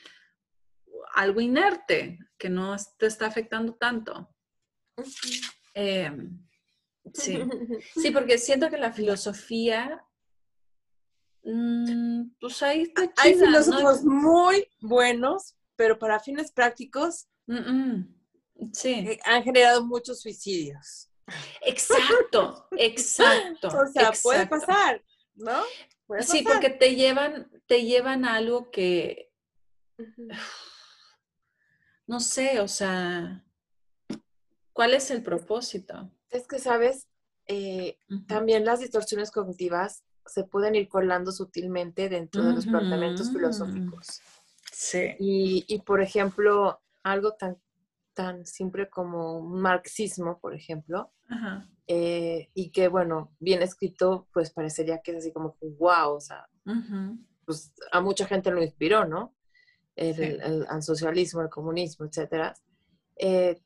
[1.14, 4.34] algo inerte que no te está afectando tanto.
[7.14, 7.38] Sí.
[7.94, 10.04] sí, porque siento que la filosofía,
[11.42, 17.28] mm, pues ahí está Hay filósofos muy buenos, pero para fines prácticos
[18.72, 18.92] sí.
[18.92, 21.10] Eh, han generado muchos suicidios.
[21.62, 23.68] Exacto, exacto.
[23.68, 25.02] o sea, puede pasar,
[25.34, 25.62] ¿no?
[26.20, 29.30] sí, porque te llevan, te llevan a algo que,
[32.06, 33.44] no sé, o sea,
[34.72, 36.10] ¿cuál es el propósito?
[36.30, 37.08] Es que, ¿sabes?
[37.46, 44.20] Eh, también las distorsiones cognitivas se pueden ir colando sutilmente dentro de los planteamientos filosóficos.
[44.72, 45.14] Sí.
[45.18, 47.56] Y, y, por ejemplo, algo tan,
[48.18, 51.12] tan simple como un marxismo, por ejemplo.
[51.86, 56.48] Eh, y que, bueno, bien escrito, pues parecería que es así como, wow, o sea,
[57.44, 59.34] pues a mucha gente lo inspiró, ¿no?
[59.94, 62.54] El, socialismo, el comunismo, etcétera.
[63.16, 63.60] Eh,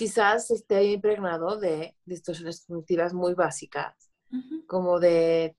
[0.00, 4.10] quizás esté impregnado de distorsiones cognitivas muy básicas,
[4.66, 5.54] como de,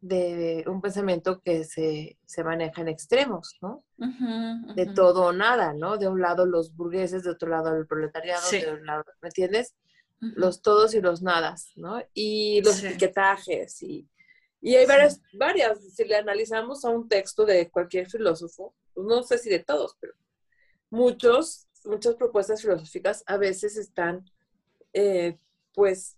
[0.00, 3.84] de, un pensamiento que se, se, maneja en extremos, ¿no?
[4.74, 5.98] De todo o nada, ¿no?
[5.98, 9.76] De un lado los burgueses, de otro lado el proletariado, de un lado, ¿me entiendes?
[10.18, 12.02] los todos y los nadas, ¿no?
[12.14, 14.08] Y los etiquetajes y,
[14.62, 19.22] y hay varias, varias, si le analizamos a un texto de cualquier filósofo, pues no
[19.22, 20.14] sé si de todos, pero
[20.88, 24.24] muchos, muchas propuestas filosóficas a veces están,
[24.92, 25.38] eh,
[25.74, 26.16] pues,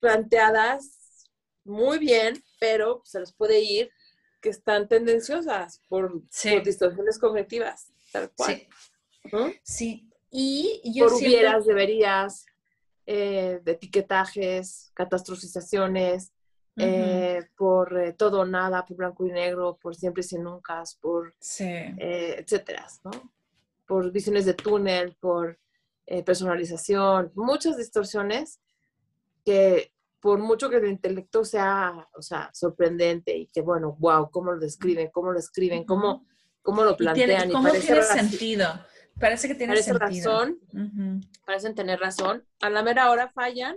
[0.00, 1.26] planteadas
[1.64, 3.90] muy bien, pero se les puede ir
[4.40, 6.22] que están tendenciosas por,
[6.64, 8.66] distorsiones cognitivas, tal cual.
[9.24, 9.60] Sí.
[9.62, 10.10] sí.
[10.30, 12.46] Y yo por hubieras, deberías,
[13.06, 16.32] eh, de etiquetajes, catastrofizaciones,
[16.76, 20.82] eh, por eh, todo o nada, por blanco y negro, por siempre y sin nunca,
[21.00, 23.10] por etcétera, ¿no?
[23.88, 25.58] Por visiones de túnel, por
[26.24, 28.60] personalización, muchas distorsiones
[29.44, 34.52] que por mucho que el intelecto sea, o sea, sorprendente y que, bueno, wow, cómo
[34.52, 36.26] lo describen, cómo lo escriben, cómo,
[36.62, 37.50] cómo lo plantean.
[37.50, 38.66] Y, ¿Cómo tiene sentido?
[39.18, 40.44] Parece que tiene parece sentido.
[40.44, 42.44] razón, parecen tener razón.
[42.60, 43.76] A la mera hora fallan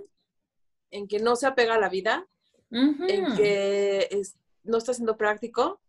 [0.91, 2.27] en que no se apega a la vida,
[2.69, 4.21] en que
[4.63, 5.81] no está siendo práctico,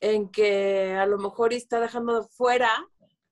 [0.00, 2.88] en que a lo mejor está dejando fuera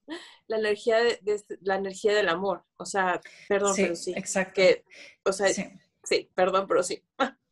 [0.47, 2.65] la energía de, este, la energía del amor.
[2.77, 4.13] O sea, perdón, pero sí.
[4.17, 4.55] Exacto.
[4.55, 4.85] Que,
[5.25, 7.03] o sea, sí, perdón, pero sí.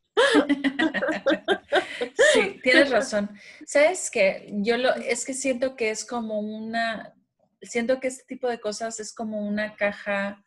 [2.33, 3.29] sí, tienes razón.
[3.65, 4.49] ¿Sabes qué?
[4.57, 7.15] Yo lo, es que siento que es como una,
[7.61, 10.45] siento que este tipo de cosas es como una caja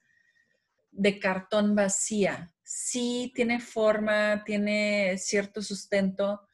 [0.90, 2.52] de cartón vacía.
[2.62, 6.46] Sí, tiene forma, tiene cierto sustento,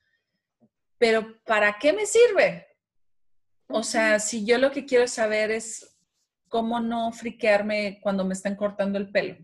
[0.99, 2.72] pero ¿para qué me sirve?
[3.73, 5.97] O sea, si yo lo que quiero saber es
[6.49, 9.37] cómo no friquearme cuando me están cortando el pelo.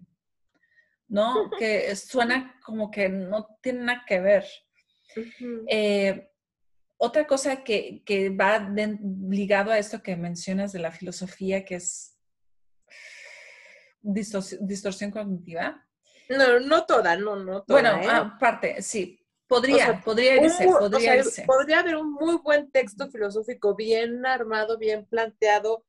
[1.09, 1.51] ¿no?
[1.59, 4.45] Que suena como que no tiene nada que ver.
[5.69, 6.31] Eh,
[6.99, 8.03] otra cosa que,
[8.39, 8.69] va
[9.31, 12.17] ligado a esto que mencionas de la filosofía, que es
[14.03, 15.85] distorsión cognitiva.
[16.29, 17.81] No, no toda, no, no toda.
[17.81, 18.09] Bueno, ¿eh?
[18.11, 19.18] aparte, sí.
[19.49, 21.45] Podría, podría irse, podría irse.
[21.45, 25.85] Podría haber un muy buen texto filosófico, bien armado, bien planteado,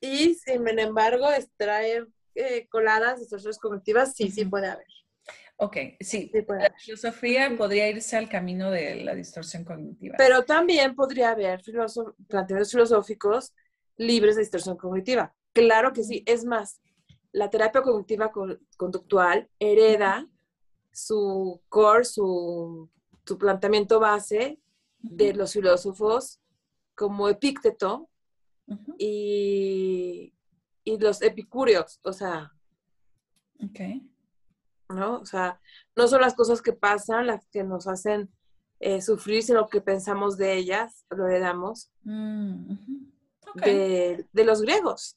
[0.00, 4.86] y sin embargo extraer eh, coladas, distorsiones cognitivas, sí, sí puede haber.
[5.56, 6.32] Ok, sí.
[6.32, 10.14] la filosofía podría irse al camino de la distorsión cognitiva.
[10.16, 11.60] Pero también podría haber
[12.28, 13.52] planteamientos filosóficos
[13.98, 15.34] libres de distorsión cognitiva.
[15.52, 16.22] Claro que sí.
[16.24, 16.80] Es más,
[17.32, 18.32] la terapia cognitiva
[18.78, 20.26] conductual hereda
[20.92, 22.88] su core, su,
[23.24, 24.60] su planteamiento base
[24.98, 26.40] de los filósofos
[26.94, 28.08] como Epícteto
[28.98, 30.34] y
[30.84, 32.52] y los epicúreos, o sea.
[34.88, 35.18] ¿No?
[35.20, 35.60] O sea,
[35.94, 38.30] no son las cosas que pasan las que nos hacen
[38.80, 42.74] eh, sufrir, sino que pensamos de ellas, lo heredamos, mm,
[43.56, 45.16] de, los griegos.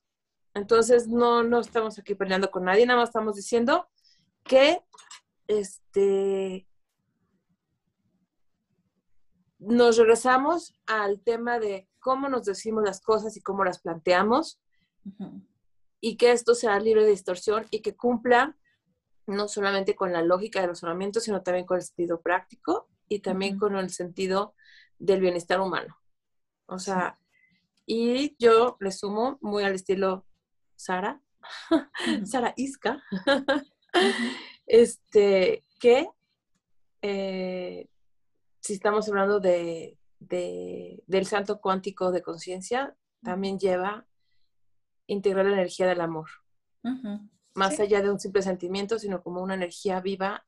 [0.54, 3.88] Entonces, no, no estamos aquí peleando con nadie, nada más estamos diciendo
[4.44, 4.82] que
[5.48, 6.68] este,
[9.60, 14.62] nos regresamos al tema de cómo nos decimos las cosas y cómo las planteamos
[16.00, 18.58] y que esto sea libre de distorsión y que cumpla
[19.26, 23.20] no solamente con la lógica de los razonamientos, sino también con el sentido práctico y
[23.20, 24.54] también con el sentido
[25.00, 25.98] del bienestar humano.
[26.66, 27.20] O sea,
[27.86, 30.26] y yo le sumo muy al estilo
[30.76, 31.22] Sara,
[32.26, 33.02] Sara Isca,
[34.66, 36.08] este, que
[37.02, 37.88] eh,
[38.60, 44.06] si estamos hablando de, del santo cuántico de conciencia, también lleva
[45.08, 46.30] integrar la energía del amor.
[47.54, 50.46] Más allá de un simple sentimiento, sino como una energía viva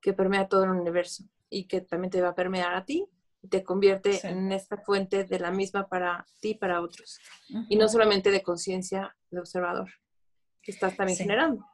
[0.00, 3.08] que permea todo el universo y que también te va a permear a ti
[3.42, 7.18] y te convierte en esta fuente de la misma para ti y para otros.
[7.68, 9.90] Y no solamente de conciencia de observador,
[10.62, 11.64] que estás también generando.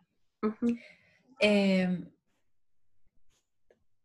[1.43, 2.11] Em,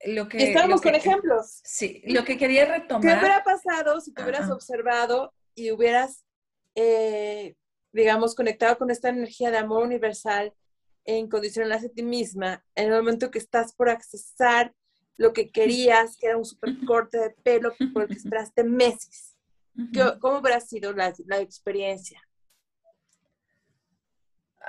[0.06, 1.62] lo que, Estamos con ejemplos.
[1.64, 3.02] Sí, lo que quería retomar.
[3.02, 6.26] ¿Qué hubiera pasado si te hubieras observado y hubieras
[6.76, 7.56] eh,
[7.92, 10.54] digamos, conectado con esta energía de amor universal
[11.06, 14.76] en condición a ti misma, en el momento que estás por accesar
[15.16, 19.36] lo que querías, que era un super corte de pelo por el que esperaste meses.
[20.20, 21.08] ¿Cómo hubiera sido la,
[21.40, 22.22] experiencia?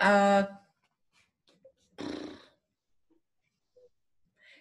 [0.00, 0.62] Ah,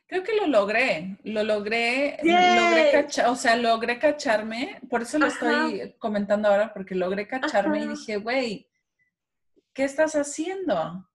[0.07, 5.95] creo que lo logré, lo logré, logré o sea, logré cacharme, por eso lo estoy
[5.99, 8.69] comentando ahora, porque logré cacharme y dije, güey,
[9.73, 11.09] ¿qué estás haciendo?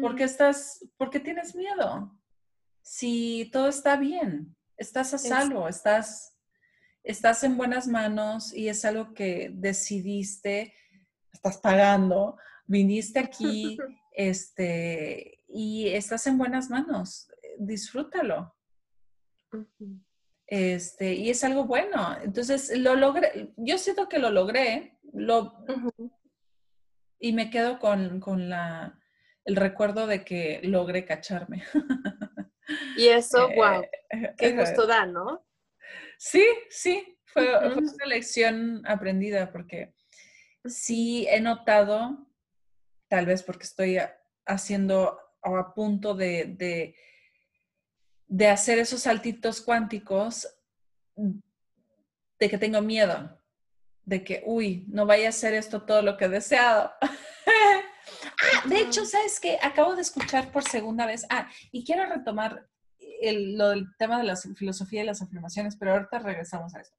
[0.00, 2.18] ¿Por qué estás, por qué tienes miedo?
[2.82, 6.36] Si todo está bien, estás a salvo, estás,
[7.04, 10.74] estás en buenas manos y es algo que decidiste,
[11.32, 12.36] estás pagando,
[12.66, 13.78] viniste aquí,
[14.12, 17.30] Este, y estás en buenas manos,
[17.60, 18.54] disfrútalo.
[20.46, 22.16] Este, y es algo bueno.
[22.22, 25.64] Entonces, lo logré, yo siento que lo logré, lo,
[27.18, 28.98] y me quedo con, con la,
[29.44, 31.62] el recuerdo de que logré cacharme.
[32.96, 35.44] Y eso, wow, eh, qué gusto da, ¿no?
[36.18, 39.94] Sí, sí, fue, fue, una lección aprendida porque
[40.64, 42.28] sí he notado,
[43.08, 43.98] tal vez porque estoy
[44.46, 46.94] haciendo o a punto de, de,
[48.30, 50.48] de hacer esos saltitos cuánticos,
[51.16, 53.36] de que tengo miedo,
[54.04, 56.92] de que, uy, no vaya a ser esto todo lo que he deseado.
[57.02, 59.58] ah, de hecho, ¿sabes qué?
[59.60, 61.26] Acabo de escuchar por segunda vez.
[61.28, 62.68] Ah, y quiero retomar
[63.20, 66.96] el, lo del tema de la filosofía y las afirmaciones, pero ahorita regresamos a esto.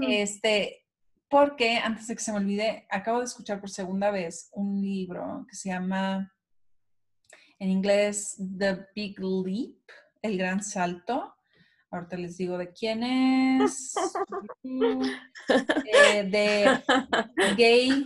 [0.00, 0.86] Este,
[1.28, 5.46] porque antes de que se me olvide, acabo de escuchar por segunda vez un libro
[5.46, 6.34] que se llama
[7.58, 9.76] en inglés The Big Leap,
[10.22, 11.34] El Gran Salto.
[11.90, 13.94] Ahorita les digo de quién es.
[15.50, 16.82] Eh, de
[17.56, 18.04] Gay,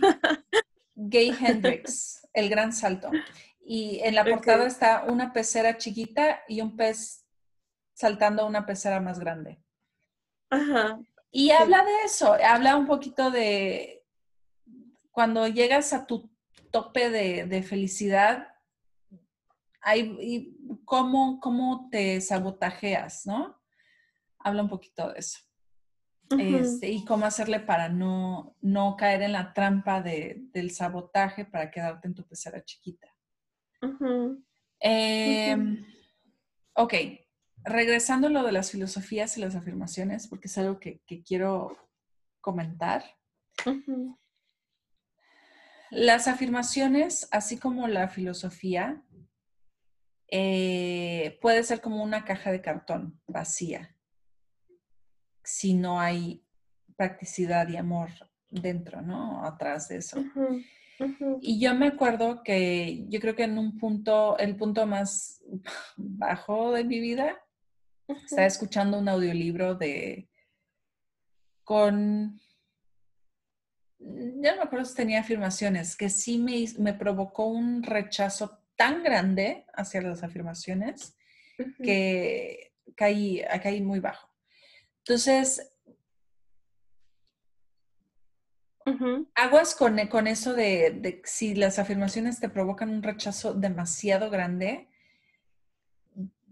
[0.95, 3.11] Gay Hendrix, El Gran Salto.
[3.65, 7.25] Y en la portada está una pecera chiquita y un pez
[7.93, 9.61] saltando a una pecera más grande.
[10.49, 10.99] Ajá.
[11.31, 14.05] Y habla de eso, habla un poquito de
[15.11, 16.29] cuando llegas a tu
[16.71, 18.52] tope de, felicidad,
[19.95, 23.59] y cómo, cómo te sabotajeas, ¿no?
[24.39, 25.39] Habla un poquito de eso.
[26.39, 32.07] Este, y cómo hacerle para no, no caer en la trampa del sabotaje para quedarte
[32.07, 33.07] en tu pecera chiquita.
[34.79, 35.85] Em,
[36.73, 36.93] ok,
[37.63, 41.77] regresando a lo de las filosofías y las afirmaciones, porque es algo que, quiero
[42.41, 43.03] comentar.
[45.91, 49.03] Las afirmaciones, así como la filosofía,
[50.27, 53.95] eh, puede ser como una caja de cartón vacía,
[55.43, 56.45] si no hay
[56.95, 58.09] practicidad y amor
[58.49, 59.45] dentro, ¿no?
[59.45, 60.23] Atrás de eso.
[61.41, 65.43] Y yo me acuerdo que yo creo que en un punto, el punto más
[65.97, 67.37] bajo de mi vida,
[68.07, 70.29] estaba escuchando un audiolibro de
[71.63, 72.39] con
[73.99, 79.03] ya no me acuerdo si tenía afirmaciones, que sí me, me provocó un rechazo tan
[79.03, 81.15] grande hacia las afirmaciones
[81.83, 84.29] que caí, caí muy bajo.
[84.99, 85.71] Entonces,
[89.35, 94.89] aguas con, con eso de, de, si las afirmaciones te provocan un rechazo demasiado grande,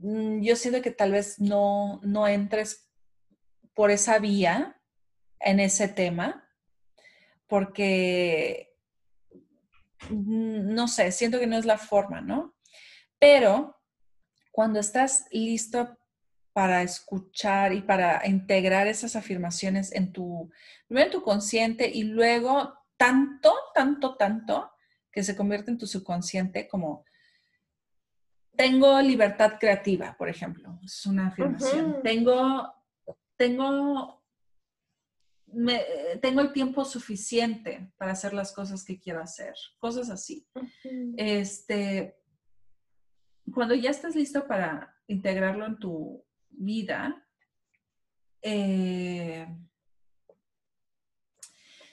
[0.01, 2.89] Mm, yo siento que tal vez no, no entres
[3.75, 4.81] por esa vía
[5.39, 6.47] en ese tema,
[7.47, 8.70] porque,
[10.09, 12.55] no sé, siento que no es la forma, ¿no?
[13.19, 13.77] Pero
[14.51, 15.97] cuando estás listo
[16.53, 20.51] para escuchar y para integrar esas afirmaciones en tu,
[20.87, 24.71] primero en tu consciente y luego tanto, tanto, tanto
[25.11, 27.05] que se convierte en tu subconsciente como
[28.55, 32.01] tengo libertad creativa, por ejemplo, es una afirmación.
[32.03, 32.73] Tengo,
[33.37, 34.20] tengo,
[36.21, 40.47] tengo el tiempo suficiente para hacer las cosas que quiero hacer, cosas así.
[41.17, 42.17] Este,
[43.53, 47.25] cuando ya estás listo para integrarlo en tu vida,
[48.41, 49.47] eh,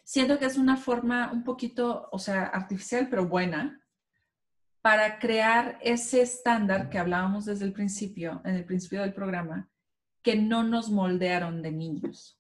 [0.05, 3.85] siento que es una forma un poquito, o sea, artificial, pero buena,
[4.81, 9.69] para crear ese estándar que hablábamos desde el principio, en el principio del programa,
[10.23, 12.38] que no nos moldearon de niños.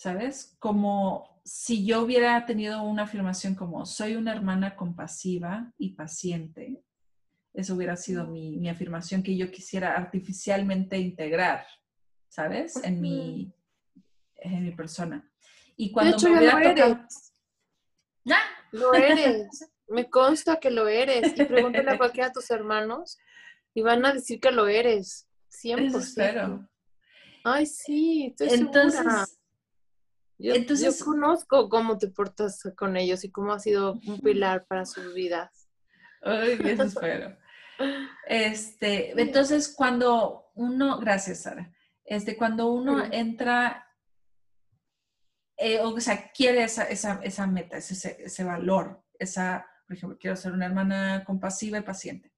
[0.00, 0.56] ¿Sabes?
[0.58, 6.82] Como si yo hubiera tenido una afirmación como soy una hermana compasiva y paciente,
[7.52, 11.66] eso hubiera sido mi, afirmación que yo quisiera artificialmente integrar,
[12.30, 12.82] ¿sabes?
[12.82, 13.52] En mi,
[14.36, 15.30] en mi persona.
[15.76, 17.06] Y cuando me hubiera tocado...
[18.72, 19.70] Lo eres.
[19.86, 21.38] Me consta que lo eres.
[21.38, 23.18] Y pregúntale a cualquiera de tus hermanos
[23.74, 25.28] y van a decir que lo eres.
[25.50, 25.94] 100%.
[25.98, 26.70] Espero.
[27.44, 29.39] Ay, sí, estoy entonces,
[30.40, 34.66] Yo, entonces, yo conozco cómo te portas con ellos y cómo ha sido un pilar
[34.66, 35.68] para sus vidas.
[36.22, 37.36] Ay, eso espero.
[38.26, 41.72] Este, entonces, cuando uno, gracias, Sara.
[42.04, 43.86] Este, cuando uno entra,
[45.56, 50.36] eh, o sea, quiere esa, esa, esa meta, ese, ese valor, esa por ejemplo, quiero
[50.36, 52.32] ser una hermana compasiva y paciente.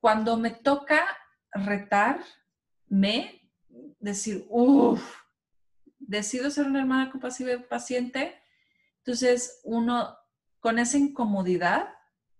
[0.00, 1.06] Cuando me toca
[1.52, 3.48] retarme,
[4.00, 5.00] decir, uff,
[5.98, 8.40] decido ser una hermana compasiva y paciente,
[8.98, 10.16] entonces uno
[10.60, 11.88] con esa incomodidad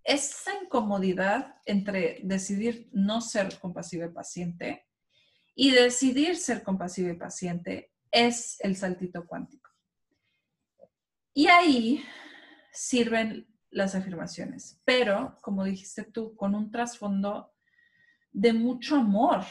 [0.09, 4.87] esa incomodidad entre decidir no ser compasivo y paciente
[5.55, 9.69] y decidir ser compasivo y paciente es el saltito cuántico.
[11.35, 12.03] Y ahí
[12.73, 17.53] sirven las afirmaciones, pero como dijiste tú, con un trasfondo
[18.33, 19.45] de mucho amor.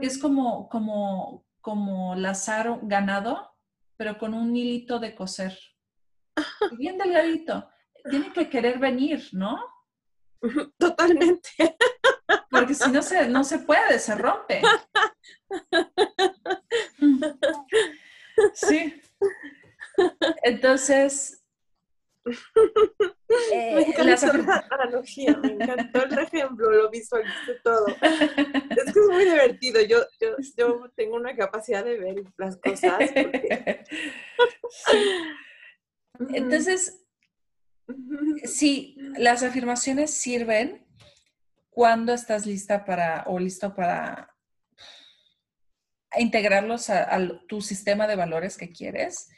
[0.00, 3.52] Es como, como, como lazar ganado,
[3.96, 5.58] pero con un hilito de coser.
[6.78, 7.68] Bien delgadito.
[8.08, 9.58] Tiene que querer venir, ¿no?
[10.78, 11.76] Totalmente.
[12.48, 14.62] Porque si no se, no se puede, se rompe.
[18.54, 19.02] Sí.
[20.44, 21.44] Entonces,
[23.52, 27.86] eh, me encantó la analogía, me encantó el ejemplo, lo visualicé todo.
[27.88, 29.80] Es que es muy divertido.
[29.82, 29.98] Yo,
[30.56, 32.98] yo, tengo una capacidad de ver las cosas.
[36.30, 37.04] Entonces,
[38.44, 40.86] sí, las afirmaciones sirven
[41.70, 44.34] cuando estás lista para o listo para
[46.18, 49.28] integrarlos a, a tu sistema de valores que quieres.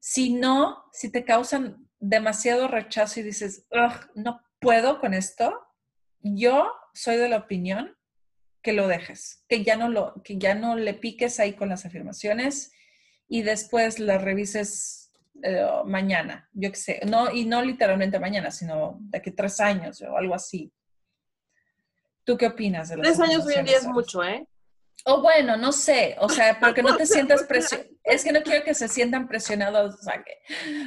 [0.00, 3.66] Si no, si te causan demasiado rechazo y dices,
[4.14, 5.66] no puedo con esto,
[6.20, 7.96] yo soy de la opinión
[8.64, 11.84] que lo dejes, que ya no lo, que ya no le piques ahí con las
[11.84, 12.72] afirmaciones
[13.28, 15.12] y después las revises
[15.42, 20.00] eh, mañana, yo qué sé, no, y no literalmente mañana, sino de aquí tres años
[20.00, 20.72] o algo así.
[22.24, 24.48] ¿Tú qué opinas de las Tres años hoy en día es mucho, ¿eh?
[25.04, 27.90] O bueno, no sé, o sea, porque no te sientas presionado.
[28.02, 30.38] Es que no quiero que se sientan presionados, o sea, que,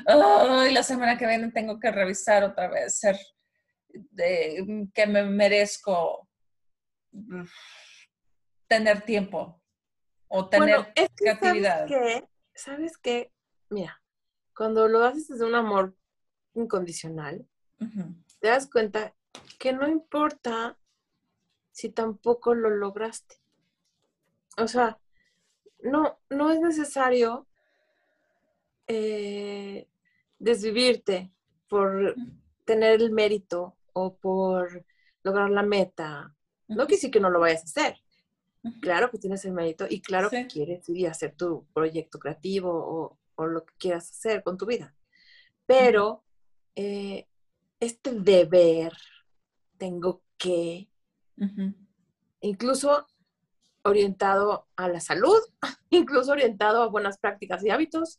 [0.07, 3.19] ay, la semana que viene tengo que revisar otra vez, ser,
[3.89, 6.26] de, que me merezco
[8.67, 9.61] tener tiempo
[10.27, 11.87] o tener creatividad.
[12.53, 13.31] ¿sabes qué?
[13.69, 14.01] Mira,
[14.55, 15.95] cuando lo haces desde un amor
[16.53, 17.47] incondicional,
[18.39, 19.13] te das cuenta
[19.59, 20.77] que no importa
[21.71, 23.37] si tampoco lo lograste
[24.57, 24.99] o sea,
[25.83, 27.47] no, no es necesario
[28.87, 29.87] eh,
[30.39, 31.31] desvivirte
[31.69, 32.15] por
[32.65, 34.83] tener el mérito o por
[35.23, 36.35] lograr la meta.
[36.67, 38.01] No que sí que no lo vayas a hacer.
[38.81, 43.17] Claro que tienes el mérito y claro que quieres ir a hacer tu proyecto creativo
[43.35, 44.95] o, lo que quieras hacer con tu vida.
[45.65, 46.23] Pero
[46.75, 47.27] eh,
[47.79, 48.93] este deber,
[49.77, 50.89] tengo que,
[52.41, 53.05] incluso
[53.87, 55.39] orientado a la salud,
[55.89, 58.17] incluso orientado a buenas prácticas y hábitos,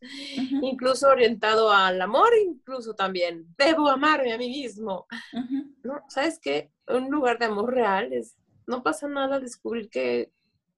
[0.63, 5.07] incluso orientado al amor, incluso también debo amarme a mí mismo.
[5.83, 6.03] ¿No?
[6.09, 6.73] ¿Sabes qué?
[6.87, 10.33] Un lugar de amor real es, no pasa nada descubrir que,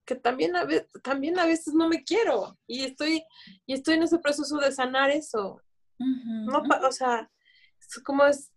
[0.05, 3.22] que también, a veces, también a veces no me quiero y estoy,
[3.66, 5.61] y estoy en ese proceso de sanar eso.
[5.99, 7.30] no, o sea,
[8.05, 8.53] como es,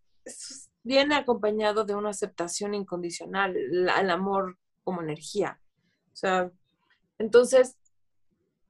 [0.83, 5.59] viene acompañado de una aceptación incondicional, el amor como energía.
[6.13, 6.51] O sea,
[7.17, 7.77] entonces,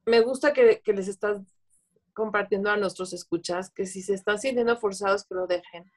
[0.05, 1.41] me gusta que, les estás
[2.13, 5.91] compartiendo a nuestros escuchas que si se están sintiendo forzados, que lo dejen,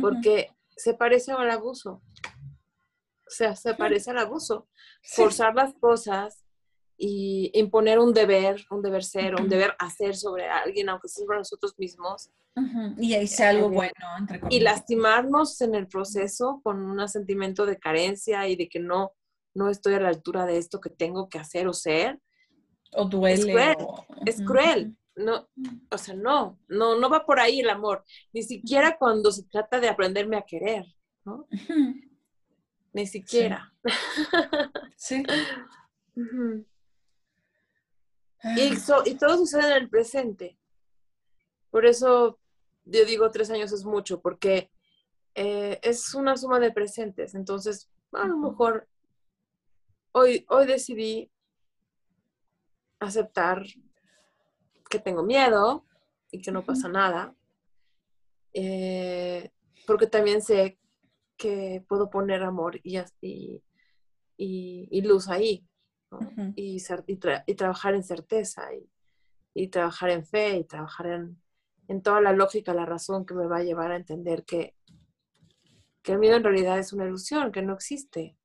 [0.00, 2.02] porque se parece al abuso.
[3.26, 4.68] O sea, se parece al abuso.
[5.02, 6.44] Forzar las cosas
[6.96, 11.38] y imponer un deber, un deber ser, un deber hacer sobre alguien, aunque sea sobre
[11.38, 12.30] nosotros mismos.
[12.98, 17.64] Y ahí sea algo eh, bueno, entre Y lastimarnos en el proceso con un sentimiento
[17.64, 19.12] de carencia y de que no,
[19.54, 22.20] no estoy a la altura de esto que tengo que hacer o ser.
[22.92, 23.34] O duele.
[23.34, 23.76] Es cruel.
[24.26, 24.96] Es cruel.
[25.16, 25.48] No,
[25.90, 28.04] o sea, no, no, no va por ahí el amor.
[28.32, 30.86] Ni siquiera cuando se trata de aprenderme a querer,
[31.24, 31.46] ¿no?
[32.92, 33.72] Ni siquiera.
[34.96, 35.24] Sí.
[38.56, 40.58] y, y todo sucede en el presente.
[41.70, 42.38] Por eso
[42.84, 44.70] yo digo tres años es mucho, porque
[45.34, 47.34] eh, es una suma de presentes.
[47.34, 48.88] Entonces, a lo mejor
[50.12, 51.30] hoy, hoy decidí
[52.98, 53.64] aceptar
[54.88, 55.86] que tengo miedo
[56.30, 57.34] y que no pasa nada,
[58.52, 59.50] eh,
[59.86, 60.78] porque también sé
[61.36, 63.00] que puedo poner amor y,
[64.36, 65.66] y, luz ahí,
[66.56, 68.68] y, y, trabajar en certeza,
[69.54, 71.42] y, trabajar en fe, y trabajar en,
[71.88, 74.74] en, toda la lógica, la razón que me va a llevar a entender que,
[76.02, 78.36] que el miedo en realidad es una ilusión, que no existe,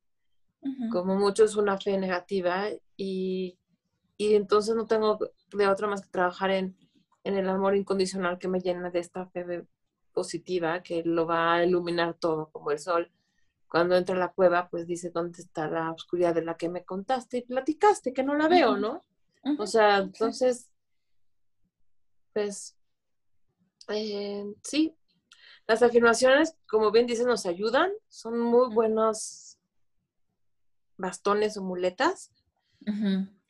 [0.91, 3.57] como mucho es una fe negativa y,
[4.17, 5.19] entonces no tengo
[5.51, 6.75] de otra más que trabajar en,
[7.23, 9.65] el amor incondicional que me llena de esta fe
[10.13, 13.11] positiva que lo va a iluminar todo como el sol.
[13.67, 16.85] Cuando entra a la cueva, pues dice, ¿dónde está la oscuridad de la que me
[16.85, 18.13] contaste y platicaste?
[18.13, 19.01] Que no la veo, ¿no?
[19.57, 20.69] O sea, entonces,
[22.31, 22.77] pues,
[23.89, 24.95] eh, sí,
[25.67, 29.44] Las afirmaciones, como bien dices, nos ayudan, son muy buenos
[30.97, 32.31] bastones o muletas.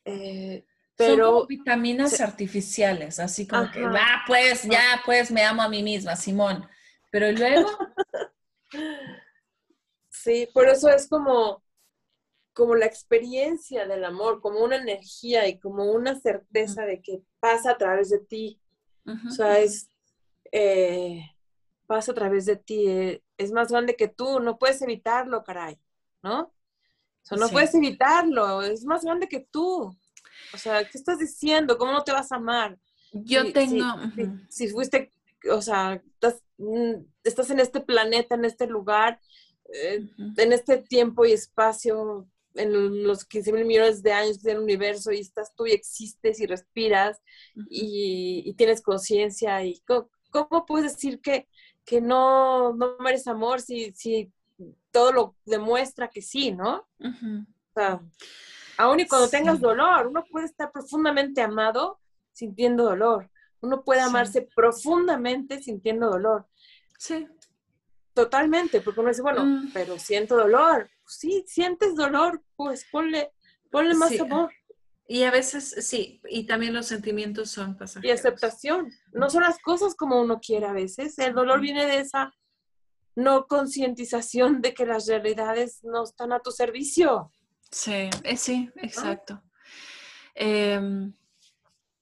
[0.04, 0.64] Eh,
[0.96, 5.82] pero Son vitaminas artificiales, así como que, va, pues, ya, pues, me amo a mí
[5.82, 6.66] misma, Simón.
[7.10, 7.68] Pero luego...
[10.08, 11.62] sí, por eso es como,
[12.54, 17.72] como la experiencia del amor, como una energía y como una certeza de que pasa
[17.72, 18.60] a través de ti.
[19.28, 19.88] O sea, es,
[20.50, 21.22] eh,
[21.86, 25.78] pasa a través de ti, eh, es más grande que tú, no puedes evitarlo, caray,
[26.22, 26.52] ¿no?
[27.26, 29.96] O sea, no puedes evitarlo, es más grande que tú.
[30.54, 31.76] O sea, ¿qué estás diciendo?
[31.76, 32.78] ¿Cómo no te vas a amar?
[33.12, 33.84] Yo tengo...
[34.48, 35.10] Si, fuiste,
[35.50, 36.00] o sea,
[36.58, 36.92] mm,
[37.24, 39.20] estás, en este planeta, en este lugar,
[39.72, 45.10] eh, en este tiempo y espacio, en los 15 mil millones de años del universo
[45.10, 47.20] y estás tú y existes y respiras
[47.68, 49.82] y, tienes conciencia y
[50.30, 51.48] ¿cómo, puedes decir que,
[51.84, 54.32] que no, no mereces amor si, si
[54.96, 56.88] todo lo demuestra que sí, ¿no?
[56.98, 58.00] O sea,
[58.78, 62.00] Aún y cuando tengas dolor, uno puede estar profundamente amado
[62.32, 63.30] sintiendo dolor.
[63.60, 66.46] Uno puede amarse profundamente sintiendo dolor.
[66.98, 67.28] Sí.
[68.14, 69.70] Totalmente, porque uno dice, bueno, mm.
[69.74, 70.88] pero siento dolor.
[71.06, 73.32] sí, sientes dolor, pues ponle,
[73.70, 74.50] ponle más amor.
[75.06, 78.08] Y a veces, sí, y también los sentimientos son pasajeros.
[78.08, 78.90] Y aceptación.
[79.12, 81.18] No son las cosas como uno quiere a veces.
[81.18, 82.34] El dolor viene de esa
[83.16, 87.32] no concientización de que las realidades no están a tu servicio.
[87.70, 89.42] Sí, eh, sí, exacto.
[90.34, 91.12] Em,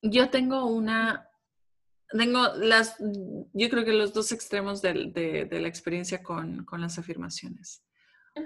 [0.03, 1.31] yo tengo una,
[2.09, 7.85] tengo las, yo creo que los dos extremos de, la experiencia con, las afirmaciones.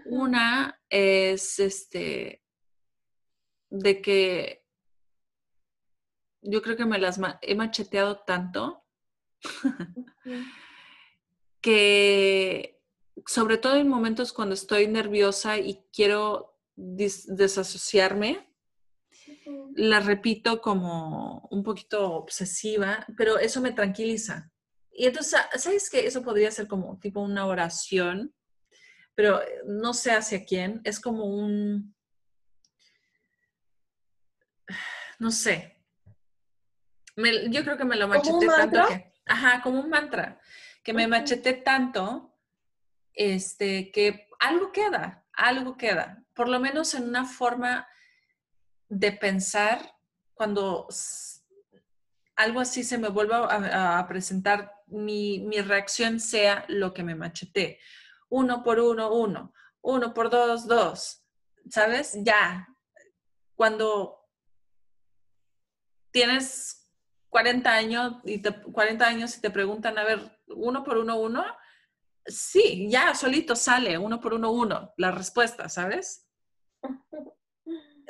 [0.05, 2.45] Una es este,
[3.71, 4.67] de que
[6.43, 8.85] yo creo que me las he macheteado tanto
[11.69, 12.81] que
[13.27, 18.49] sobre todo en momentos cuando estoy nerviosa y quiero desasociarme.
[19.75, 24.51] La repito como un poquito obsesiva, pero eso me tranquiliza.
[24.91, 26.07] Y entonces, ¿sabes qué?
[26.07, 28.35] Eso podría ser como tipo una oración,
[29.15, 30.81] pero eh, no sé hacia quién.
[30.85, 31.95] Es como un,
[35.19, 35.85] no sé.
[37.51, 40.41] yo creo que me lo macheté tanto que, ajá, como un mantra,
[40.83, 42.35] que me macheté tanto,
[43.13, 47.89] este, que algo queda, algo queda por lo menos en una forma
[48.89, 49.93] de pensar
[50.35, 50.87] cuando
[52.37, 57.81] algo así se me vuelva a, presentar, mi, reacción sea lo que me machete.
[58.29, 59.53] Uno por uno, uno.
[59.81, 61.25] Uno por dos, dos.
[61.69, 62.17] ¿Sabes?
[62.23, 62.69] Ya.
[63.57, 64.25] Cuando
[66.13, 66.89] tienes
[67.31, 71.45] 40 años y te, 40 años y te preguntan, a ver, uno por uno, uno,
[72.25, 76.29] sí, ya solito sale uno por uno, uno, la respuesta, ¿sabes?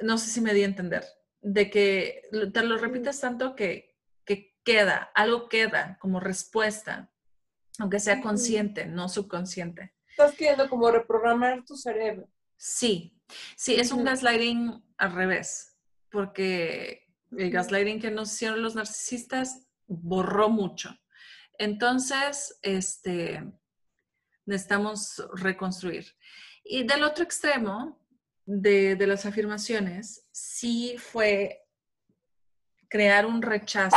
[0.03, 1.05] no sé si me di a entender,
[1.41, 2.23] de que
[2.53, 7.11] te lo repites tanto que, que queda, algo queda como respuesta,
[7.79, 9.95] aunque sea consciente, no subconsciente.
[10.11, 12.29] Estás queriendo como reprogramar tu cerebro.
[12.57, 13.17] Sí,
[13.57, 15.79] sí, es un gaslighting al revés,
[16.11, 20.97] porque el gaslighting que nos hicieron los narcisistas borró mucho.
[21.59, 23.45] Entonces, este,
[24.47, 26.07] necesitamos reconstruir.
[26.65, 27.99] Y del otro extremo,
[28.49, 31.67] de, las afirmaciones sí fue
[32.89, 33.97] crear un rechazo.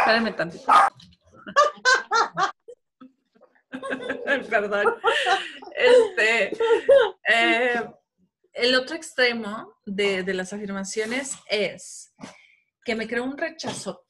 [0.00, 0.72] espérame tantito.
[4.50, 4.96] Perdón.
[5.76, 6.56] Este,
[7.28, 7.88] eh,
[8.52, 12.12] el otro extremo de, las afirmaciones es
[12.84, 14.03] que me creó un rechazo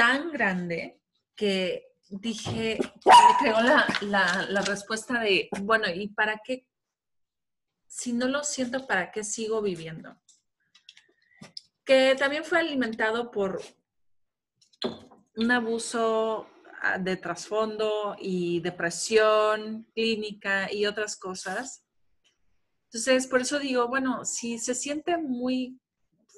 [0.00, 0.98] tan grande
[1.36, 6.66] que dije, me creó la, la respuesta de, bueno, ¿y para qué
[7.86, 10.16] si no lo siento, ¿para qué sigo viviendo?
[11.84, 13.60] Que también fue alimentado por
[15.36, 16.48] un abuso
[16.80, 21.84] ah, de trasfondo y depresión clínica y otras cosas.
[22.84, 25.78] Entonces, por eso digo, bueno, si se siente muy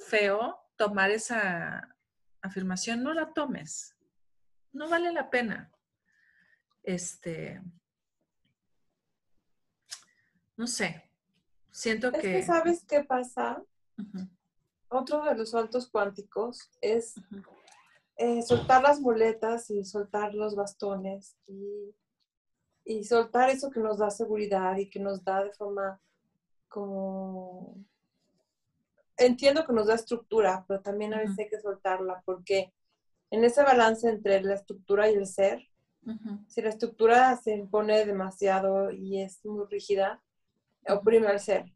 [0.09, 1.95] feo tomar esa
[2.43, 3.97] afirmación, no la tomes.
[4.73, 5.71] No vale la pena.
[6.83, 7.63] Este,
[10.57, 11.13] no sé,
[11.73, 12.43] Siento que...
[12.43, 13.65] ¿Sabes qué pasa?
[14.89, 17.15] Otro de los saltos cuánticos es
[18.17, 21.95] eh, soltar las muletas y soltar los bastones y,
[22.85, 25.99] y soltar eso que nos da seguridad y que nos da de forma
[26.69, 27.83] como...
[29.27, 32.73] Entiendo que nos da estructura, pero también a veces hay que soltarla porque
[33.31, 35.69] en ese balance entre la estructura y el ser,
[36.49, 40.21] Si la estructura se impone demasiado y es muy rígida,
[40.89, 41.73] oprime al ser.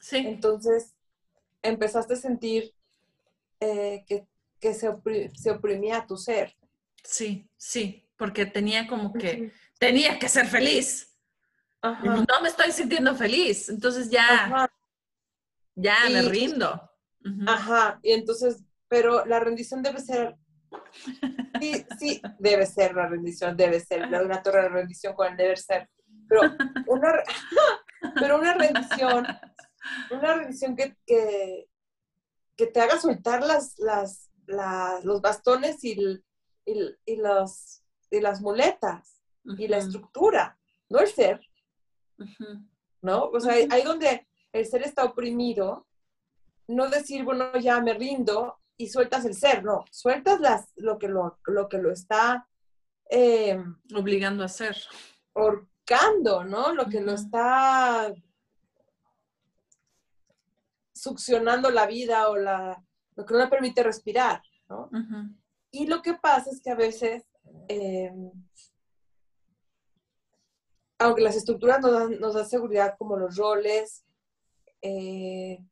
[0.00, 0.16] Sí.
[0.16, 0.94] Entonces,
[1.62, 2.74] empezaste a sentir
[3.60, 4.04] eh,
[4.60, 4.88] que, se,
[5.50, 6.56] oprimía tu ser.
[7.04, 11.16] Sí, sí, porque tenía como que, tenía que ser feliz.
[11.82, 14.67] No me estoy sintiendo feliz, entonces ya,
[15.78, 16.90] ya me rindo.
[17.46, 20.36] Ajá, y entonces, pero la rendición debe ser,
[21.60, 25.58] sí, sí, debe ser la rendición, debe ser, una torre de rendición con el deber
[25.58, 25.88] ser,
[26.28, 26.42] pero
[26.86, 27.12] una,
[28.14, 29.26] pero una rendición,
[30.10, 34.30] una rendición que, que, te haga soltar las, las,
[35.04, 36.22] los bastones y,
[36.64, 39.22] y, los, y las muletas
[39.56, 40.58] y la estructura,
[40.88, 41.40] no el ser.
[43.00, 43.26] ¿No?
[43.26, 45.86] O sea, ahí donde el ser está oprimido,
[46.68, 51.08] no decir, bueno, ya me rindo y sueltas el ser, no, sueltas las, lo, que
[51.08, 52.48] lo, lo que lo está
[53.10, 53.62] eh,
[53.94, 54.76] obligando a hacer.
[55.32, 56.74] Horcando, ¿no?
[56.74, 58.12] Lo que lo está
[60.94, 62.82] succionando la vida o la,
[63.14, 64.90] lo que no le permite respirar, ¿no?
[65.70, 67.24] Y lo que pasa es que a veces,
[67.68, 68.12] eh,
[70.98, 74.04] aunque las estructuras nos dan, nos dan seguridad como los roles,
[74.82, 75.64] eh,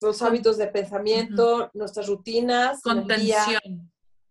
[0.00, 2.82] los hábitos de pensamiento, nuestras rutinas.
[2.82, 3.90] Contención.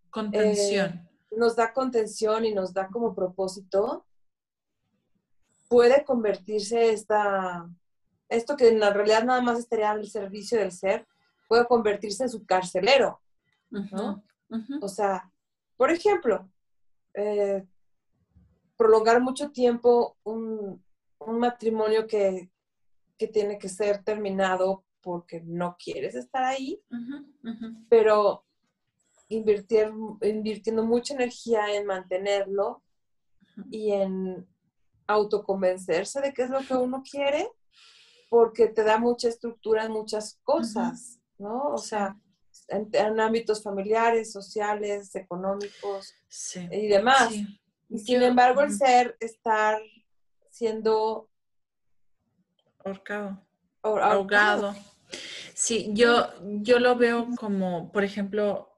[0.10, 0.88] contención.
[0.88, 4.06] Eh, nos da contención y nos da como propósito.
[5.68, 7.68] Puede convertirse esta,
[8.30, 11.08] esto que en la realidad nada más estaría al servicio del ser,
[11.48, 13.20] puede convertirse en su carcelero.
[14.82, 15.30] O sea,
[15.76, 16.50] por ejemplo,
[17.14, 17.66] eh,
[18.78, 20.84] prolongar mucho tiempo un,
[21.28, 22.52] matrimonio que,
[23.18, 26.82] que, tiene que ser terminado porque no quieres estar ahí,
[27.90, 28.46] pero
[29.30, 32.84] invirtiendo mucha energía en mantenerlo
[33.70, 34.48] y en
[35.08, 37.48] autoconvencerse de qué es lo que uno quiere,
[38.30, 41.70] porque te da mucha estructura en muchas cosas, ¿no?
[41.70, 42.20] O sea,
[42.68, 46.14] en, ámbitos familiares, sociales, económicos
[46.72, 47.34] y demás.
[47.90, 49.80] Y sin embargo, el ser estar
[50.50, 51.30] siendo
[52.86, 53.42] ahorcado.
[53.82, 54.76] ahogado.
[55.54, 58.70] Sí, yo, yo lo veo como, por ejemplo,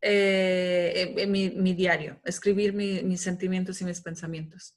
[0.00, 4.76] eh, en mi, diario, escribir mis sentimientos y mis pensamientos.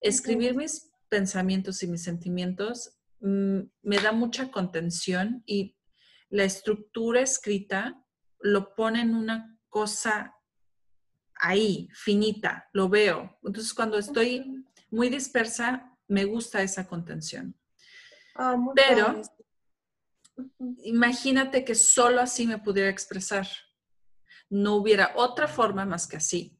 [0.00, 5.76] Escribir mis pensamientos y mis sentimientos mm, me da mucha contención y
[6.28, 8.02] la estructura escrita
[8.38, 10.34] lo pone en una cosa
[11.34, 13.38] ahí, finita, lo veo.
[13.42, 17.54] Entonces, cuando estoy muy dispersa, me gusta esa contención.
[18.34, 19.22] Ah, Pero
[20.84, 23.46] Imagínate que solo así me pudiera expresar.
[24.48, 26.58] No hubiera otra forma más que así.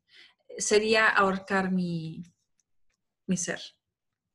[0.59, 2.23] Sería ahorcar mi,
[3.27, 3.61] mi ser,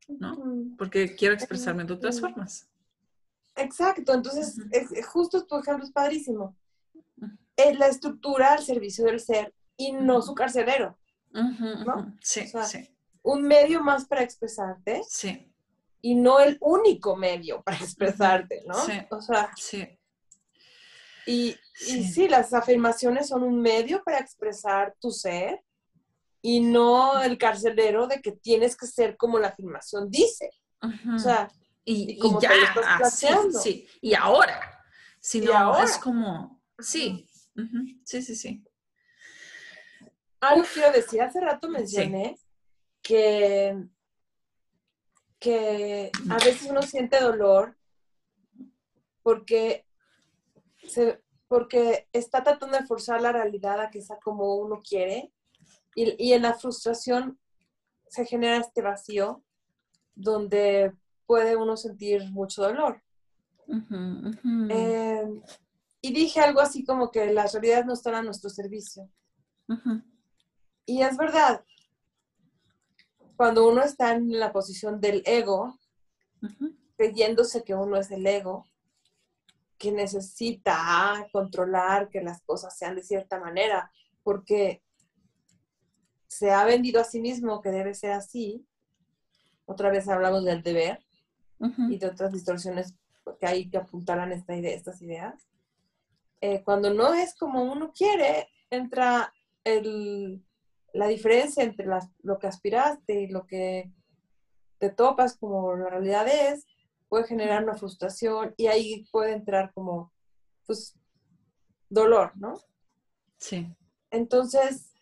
[0.08, 0.38] ¿no?
[0.78, 2.68] Porque quiero expresarme de otras formas.
[3.56, 4.58] Exacto, entonces
[5.08, 6.58] justo tu ejemplo es padrísimo.
[7.56, 10.98] Es la estructura al servicio del ser y no su carcelero.
[12.22, 12.95] Sí, sí.
[13.26, 15.02] Un medio más para expresarte.
[15.08, 15.52] Sí
[16.06, 18.76] y no el único medio para expresarte, ¿no?
[18.76, 18.92] Sí.
[19.10, 19.88] O sea, sí.
[21.26, 22.28] Y, sí.
[22.28, 25.64] las afirmaciones son un medio para expresar tu ser
[26.44, 30.52] y no el carcelero de que tienes que ser como la afirmación dice.
[31.12, 31.52] O sea,
[31.84, 32.52] y, como ya,
[33.10, 34.62] sí, y ahora.
[35.20, 37.28] Si no, es como, sí,
[38.04, 38.64] sí, sí, sí.
[40.40, 42.38] Algo quiero decir, hace rato mencioné
[43.06, 43.88] que
[45.46, 47.78] que a veces uno siente dolor
[49.22, 49.86] porque,
[51.48, 55.32] porque está tratando de forzar la realidad a que sea como uno quiere
[55.96, 57.40] y, en la frustración
[58.08, 59.44] se genera este vacío
[60.16, 60.94] donde
[61.28, 63.04] puede uno sentir mucho dolor.
[63.68, 65.42] Em,
[66.02, 69.10] y dije algo así como que las realidades no están a nuestro servicio.
[70.86, 71.64] Y es verdad,
[73.36, 75.80] cuando uno está en la posición del ego,
[76.96, 78.66] creyéndose que uno es el ego,
[79.78, 83.92] que necesita controlar que las cosas sean de cierta manera,
[84.24, 84.82] porque
[86.28, 88.66] se ha vendido a sí mismo que debe ser así.
[89.66, 91.04] Otra vez hablamos del deber
[91.90, 92.94] y de otras distorsiones
[93.40, 95.48] que hay que apuntar a esta idea, estas ideas.
[96.42, 99.34] Eh, cuando no es como uno quiere, entra
[99.64, 100.45] el,
[100.96, 101.88] la diferencia entre
[102.24, 103.92] lo que aspiraste y lo que
[104.78, 106.66] te topas como la realidad es,
[107.10, 110.14] puede generar una frustración y ahí puede entrar como,
[110.66, 110.96] pues,
[111.90, 112.60] dolor, ¿no?
[113.38, 113.68] Sí.
[114.10, 114.94] entonces,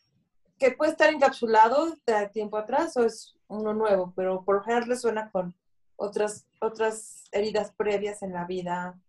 [0.57, 4.87] que puede estar encapsulado de tiempo atrás o es uno nuevo, pero por lo general
[4.87, 5.53] resuena con
[5.95, 8.99] otras, otras heridas previas en la vida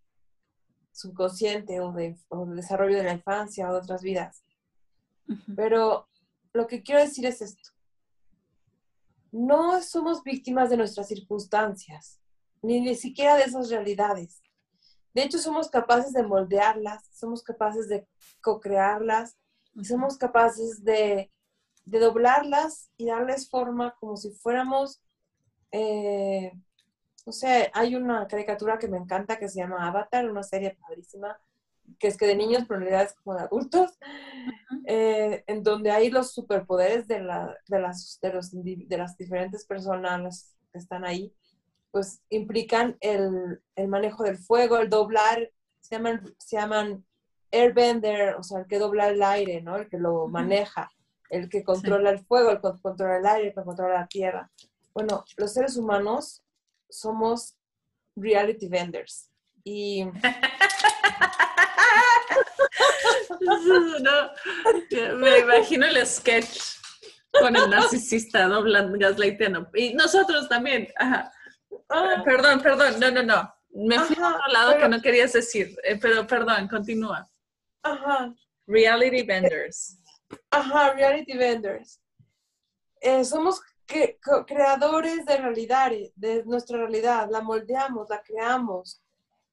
[0.91, 4.43] subconsciente o de, o desarrollo de la infancia o otras vidas.
[5.55, 6.07] Pero
[6.55, 7.71] lo que quiero decir es esto.
[9.31, 12.21] No somos víctimas de nuestras circunstancias,
[12.61, 14.41] ni ni siquiera de esas realidades.
[15.13, 18.07] De hecho, somos capaces de moldearlas, somos capaces de
[18.41, 19.37] co-crearlas
[19.73, 21.29] y somos capaces de,
[21.83, 25.01] de, doblarlas y darles forma como si fuéramos,
[25.71, 26.53] eh,
[27.25, 31.37] no sé, hay una caricatura que me encanta que se llama Avatar, una serie padrísima,
[31.99, 33.97] que es que de niños, pero en realidad es como de adultos,
[34.85, 39.65] eh, en donde hay los superpoderes de, la, de, las, de, los, de las diferentes
[39.65, 41.33] personas que están ahí,
[41.91, 47.05] pues implican el, el, manejo del fuego, el doblar, se llaman, se llaman
[47.51, 49.77] airbender, o sea, el que dobla el aire, ¿no?
[49.77, 50.91] El que lo maneja,
[51.29, 54.51] el que controla el fuego, el que controla el aire, el que controla la tierra.
[54.93, 56.43] Bueno, los seres humanos
[56.89, 57.57] somos
[58.15, 59.31] reality vendors.
[59.63, 60.05] Y
[65.15, 66.59] me imagino el sketch
[67.31, 69.69] con el narcisista doblando, gaslightando.
[69.73, 70.87] Y nosotros también.
[70.99, 71.31] Ah.
[72.23, 73.53] Perdón, perdón, no, no, no.
[73.69, 77.27] Me fui a otro lado que no querías decir, eh, pero perdón, continúa.
[77.83, 78.33] Ajá.
[78.67, 79.97] Reality vendors.
[80.49, 81.99] Ajá, reality vendors.
[83.01, 83.61] Eh, somos
[84.47, 89.01] creadores de realidad, de nuestra realidad, la moldeamos, la creamos,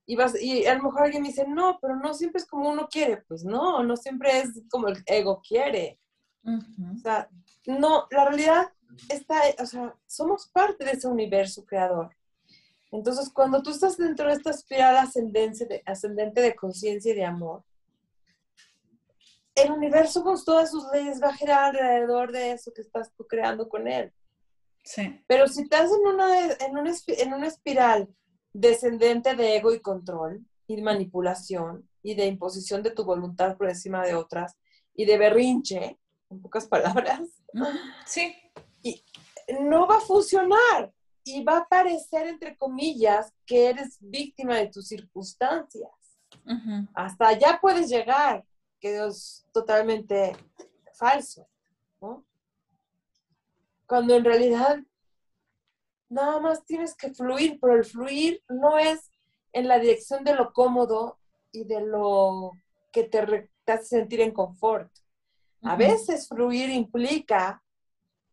[0.07, 2.69] y, vas, y a lo mejor alguien me dice, no, pero no siempre es como
[2.69, 3.19] uno quiere.
[3.29, 5.99] Pues no, no siempre es como el ego quiere.
[6.45, 7.29] O sea,
[7.67, 8.73] no, la realidad
[9.09, 12.11] está, o sea, somos parte de ese universo creador.
[12.91, 17.25] Entonces, cuando tú estás dentro de esta espiral ascendente de, ascendente de conciencia y de
[17.25, 17.65] amor,
[19.55, 23.27] el universo con todas sus leyes va a girar alrededor de eso que estás tú
[23.27, 24.13] creando con él.
[24.85, 25.23] Sí.
[25.27, 28.09] Pero si estás en una, en una, en una espiral
[28.53, 34.05] descendente de ego y control y manipulación y de imposición de tu voluntad por encima
[34.05, 34.57] de otras
[34.95, 35.99] y de berrinche,
[36.31, 37.21] en pocas palabras.
[38.07, 38.35] Sí.
[38.83, 39.03] Y
[39.61, 40.93] no va a funcionar
[41.25, 45.91] y va a parecer, entre comillas, que eres víctima de tus circunstancias.
[46.95, 48.45] Hasta allá puedes llegar,
[48.81, 50.37] que es totalmente
[50.95, 51.47] falso.
[53.87, 54.81] Cuando en realidad
[56.13, 59.11] nada más tienes que fluir, pero el fluir no es
[59.53, 61.19] en la dirección de lo cómodo
[61.51, 62.53] y de lo
[62.93, 64.91] que te, hace sentir en confort.
[65.63, 67.63] A veces fluir implica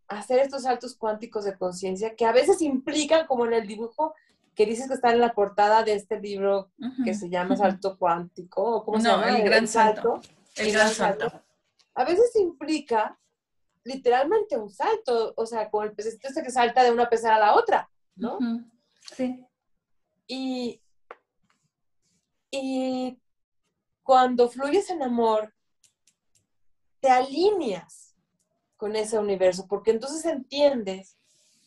[0.07, 4.15] hacer estos saltos cuánticos de conciencia que a veces implican, como en el dibujo
[4.55, 6.71] que dices que está en la portada de este libro
[7.05, 9.29] que se llama Salto Cuántico, o ¿cómo se llama?
[9.29, 10.19] El, gran salto.
[10.55, 11.31] El, gran salto.
[11.93, 13.17] A veces implica
[13.83, 17.39] literalmente un salto, o sea, como el pececito ese que salta de una pecera a
[17.39, 18.37] la otra, ¿no?
[19.15, 19.45] Sí.
[20.27, 20.81] Y,
[22.51, 23.19] y
[24.03, 25.53] cuando fluyes en amor,
[26.99, 28.15] te alineas
[28.77, 31.17] con ese universo, porque entonces entiendes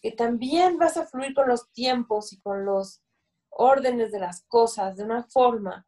[0.00, 3.02] que también vas a fluir con los tiempos y con los
[3.50, 5.86] órdenes de las cosas de una forma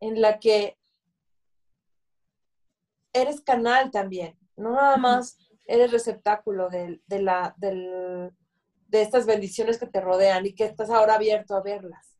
[0.00, 0.78] en la que
[3.12, 5.36] eres canal también, no nada más
[5.70, 8.32] eres receptáculo de, la, de
[8.90, 12.18] estas bendiciones que te rodean y que estás ahora abierto a verlas,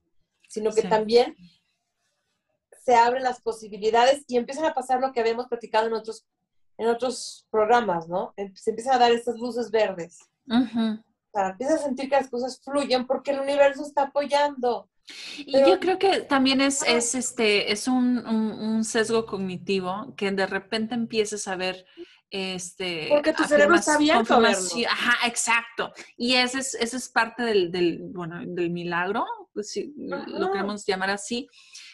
[0.49, 1.37] sino que también
[2.85, 6.27] se abren las posibilidades y empiezan a pasar lo que habíamos platicado en otros,
[6.79, 8.33] en otros programas, ¿no?
[8.37, 10.19] Em, se empiezan a dar estas luces verdes.
[10.49, 14.89] O sea, empiezas a sentir que las cosas fluyen porque el universo está apoyando.
[15.39, 20.47] Y yo creo que también es, es, este, es un, un, sesgo cognitivo que de
[20.47, 21.85] repente empieces a ver
[22.31, 25.93] este, Porque tu cerebro está abierto a Ajá, exacto.
[26.17, 30.87] Y ese es, ese es parte del, del, bueno, del milagro, pues si lo queremos
[30.87, 31.49] llamar así.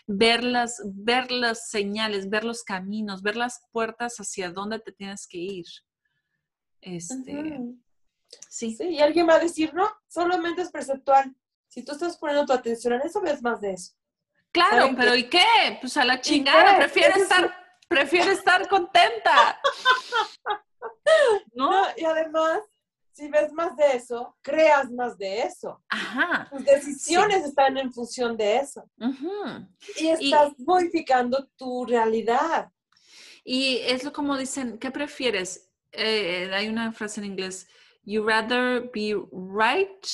[0.07, 5.27] Ver las, ver las señales, ver los caminos, ver las puertas hacia dónde te tienes
[5.27, 5.65] que ir.
[6.83, 7.59] Este,
[8.49, 8.77] sí.
[8.77, 8.85] sí.
[8.85, 11.35] Y alguien va a decir, no, solamente es perceptual.
[11.69, 13.95] Si tú estás poniendo tu atención en eso, ves más de eso.
[14.53, 15.79] Claro, pero ¿y qué?
[15.81, 19.61] Pues a la chingada, prefiero estar prefiero estar contenta.
[21.55, 21.85] ¿No?
[21.97, 22.61] Y además,
[23.13, 25.83] si ves más de eso, creas más de eso.
[25.89, 26.49] Ajá.
[26.51, 28.89] Tus decisiones están en función de eso.
[29.99, 32.71] Y estás modificando tu realidad.
[33.45, 35.71] Y es lo como dicen, ¿qué prefieres?
[35.93, 37.69] Eh, hay una frase en inglés,
[38.03, 40.07] you rather be right,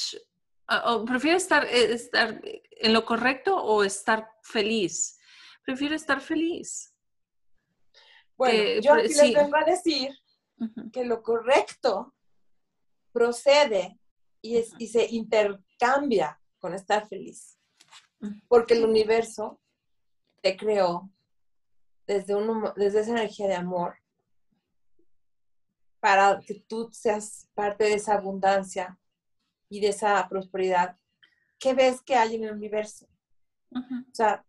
[0.84, 5.18] o prefieres estar, eh, estar en lo correcto o estar feliz.
[5.64, 6.91] Prefiero estar feliz.
[8.42, 10.18] Bueno, yo aquí les vengo a decir
[10.92, 12.12] que lo correcto
[13.12, 14.00] procede
[14.40, 17.56] y, es, y se intercambia con estar feliz.
[18.48, 19.60] Porque el universo
[20.40, 21.08] te creó
[22.06, 23.96] desde, un, desde esa energía de amor
[26.00, 28.98] para que tú seas parte de esa abundancia
[29.68, 30.98] y de esa prosperidad.
[31.60, 33.06] ¿Qué ves que hay en el universo?
[33.70, 34.44] O sea,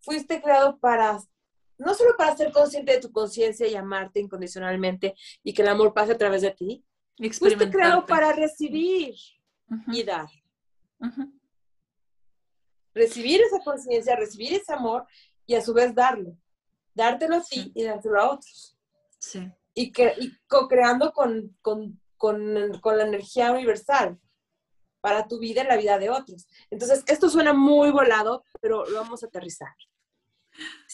[0.00, 1.18] fuiste creado para,
[1.78, 5.92] no solo para ser consciente de tu conciencia y amarte incondicionalmente y que el amor
[5.92, 6.84] pase a través de ti,
[7.32, 9.14] fuiste creado para recibir
[9.88, 10.28] y dar.
[12.94, 15.06] Recibir esa conciencia, recibir ese amor
[15.46, 16.36] y a su vez darlo.
[16.94, 18.78] Dártelo a ti y dárselo a otros.
[19.18, 24.18] Sí y, que, y co-creando con, con, con, con, la energía universal
[25.02, 26.48] para tu vida y la vida de otros.
[26.70, 29.74] Entonces, esto suena muy volado, pero lo vamos a aterrizar.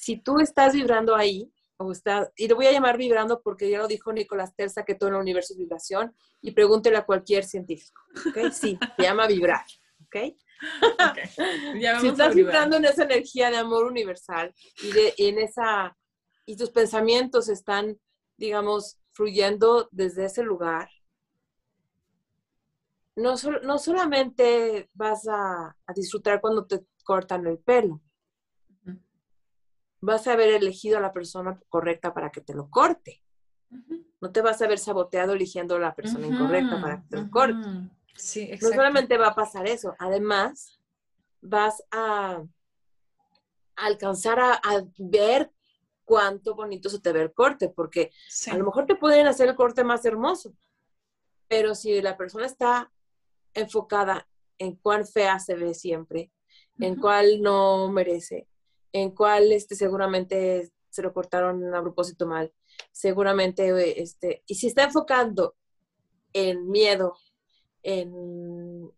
[0.03, 3.79] Si tú estás vibrando ahí, o estás, y lo voy a llamar vibrando porque ya
[3.79, 8.03] lo dijo Nicolás Terza, que todo el universo es vibración, y pregúntele a cualquier científico.
[8.29, 8.51] ¿okay?
[8.53, 9.65] Sí, se llama vibrar.
[10.07, 10.35] ¿ok?
[12.01, 15.97] si estás vibrando en esa energía de amor universal y, de, en esa,
[16.47, 17.99] y tus pensamientos están
[18.43, 20.89] digamos, fluyendo desde ese lugar,
[23.15, 28.01] no, no solamente vas a, disfrutar cuando te cortan el pelo,
[30.03, 33.23] vas a haber elegido a la persona correcta para que te lo corte.
[34.21, 37.31] No te vas a haber saboteado eligiendo a la persona incorrecta para que te lo
[37.31, 37.67] corte.
[37.67, 40.79] no solamente va a pasar eso, además
[41.41, 42.45] vas a,
[43.77, 45.51] alcanzar a, a, ver
[46.05, 48.11] cuánto bonito se te ve el corte, porque
[48.51, 50.53] a lo mejor te pueden hacer el corte más hermoso,
[51.49, 52.93] pero si la persona está
[53.55, 54.29] enfocada
[54.59, 56.31] en cuán fea se ve siempre,
[56.79, 58.49] en cuál no merece,
[58.93, 62.53] en cuál este, seguramente se lo cortaron a propósito mal,
[62.91, 65.57] seguramente, este, y si está enfocando
[66.33, 67.17] en miedo,
[67.83, 68.93] en,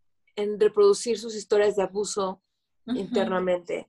[0.59, 2.43] reproducir sus historias de abuso
[2.87, 3.89] internamente,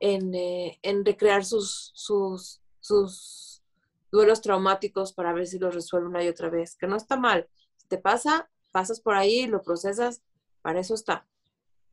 [0.00, 3.62] eh, en, recrear sus, sus, sus
[4.10, 7.48] duelos traumáticos para ver si los resuelve una y otra vez, que no está mal.
[7.76, 10.22] Si te pasa, pasas por ahí, lo procesas,
[10.62, 11.26] para eso está.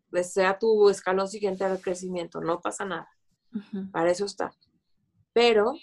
[0.10, 3.10] Pues sea tu escalón siguiente al crecimiento, no pasa nada.
[3.92, 4.52] Para eso está.
[5.34, 5.74] Pero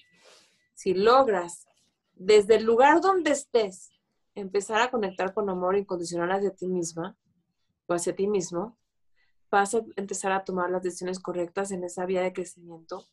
[0.75, 1.67] si logras,
[2.15, 3.93] desde el lugar donde estés,
[4.35, 7.17] empezar a conectar con amor incondicional hacia ti misma
[7.87, 8.77] o hacia ti mismo,
[9.51, 13.07] vas a empezar a tomar las decisiones correctas en esa vía de crecimiento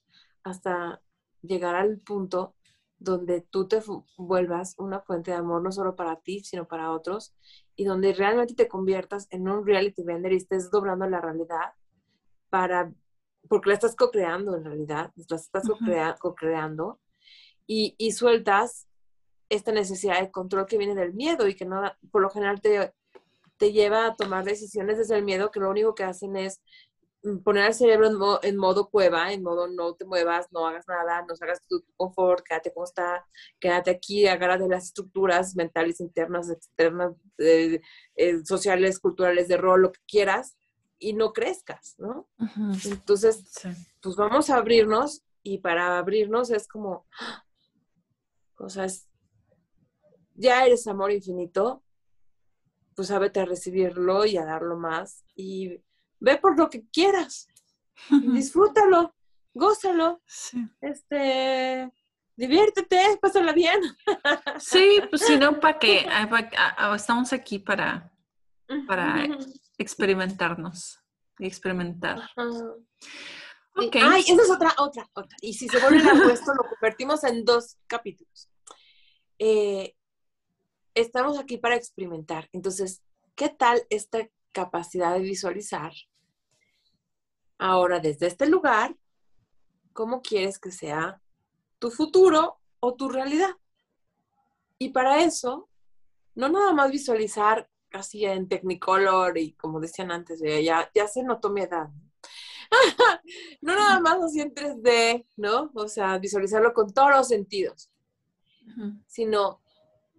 [0.44, 1.02] hasta
[1.42, 2.56] llegar al punto
[2.98, 3.82] donde tú te
[4.18, 7.34] vuelvas una fuente de amor no solo para ti, sino para otros,
[7.76, 11.74] y donde realmente te conviertas en un reality vender y estés doblando la realidad
[12.50, 12.94] para,
[13.48, 15.64] porque la estás co-creando en realidad, la estás
[16.20, 17.00] co-creando,
[17.68, 18.88] y, y, sueltas
[19.50, 21.82] esta necesidad de control que viene del miedo y que no,
[22.12, 22.94] por lo general te,
[23.62, 26.62] te lleva a tomar decisiones desde el miedo que lo único que hacen es
[27.24, 31.22] mm, poner al cerebro en, modo cueva, en modo no te muevas, no hagas nada,
[31.22, 33.26] no hagas tu confort, quédate como está,
[33.60, 37.82] quédate aquí, agárrate las estructuras mentales internas, externas, eh,
[38.46, 40.58] sociales, culturales, de rol, lo que quieras,
[41.02, 42.30] y no crezcas, ¿no?
[42.86, 43.44] Entonces,
[44.02, 47.08] pues vamos a abrirnos y para abrirnos es como,
[48.58, 48.86] o sea,
[50.36, 51.84] ya eres amor infinito,
[52.96, 55.82] pues sábete a recibirlo y a darlo más y
[56.20, 57.48] ve por lo que quieras.
[58.10, 59.16] Disfrútalo,
[59.56, 60.22] gózalo.
[60.82, 61.92] Este,
[62.36, 63.82] diviértete, pásala bien.
[64.60, 66.06] Sí, pues si no, ¿para qué?
[66.96, 68.12] Estamos aquí para,
[68.88, 69.28] para
[69.82, 71.00] experimentarnos
[71.40, 72.30] y experimentar.
[73.76, 74.02] Okay.
[74.04, 75.38] Ay, esa es otra, otra, otra.
[75.42, 78.50] Y si se vuelve a puesto, lo convertimos en dos capítulos.
[79.40, 79.96] Eh,
[80.94, 82.50] estamos aquí para experimentar.
[82.52, 83.02] Entonces,
[83.36, 85.94] ¿qué tal esta capacidad de visualizar?
[87.58, 88.96] Ahora, desde este lugar,
[89.94, 91.22] ¿cómo quieres que sea
[91.80, 93.56] tu futuro o tu realidad?
[94.78, 95.70] Y para eso,
[96.36, 101.50] no nada más visualizar así en Technicolor y como decían antes, ya, ya se notó
[101.50, 101.90] mi edad.
[103.62, 105.72] no nada más así en 3D, ¿no?
[105.74, 107.92] O sea, visualizarlo con todos los sentidos,
[109.08, 109.62] sino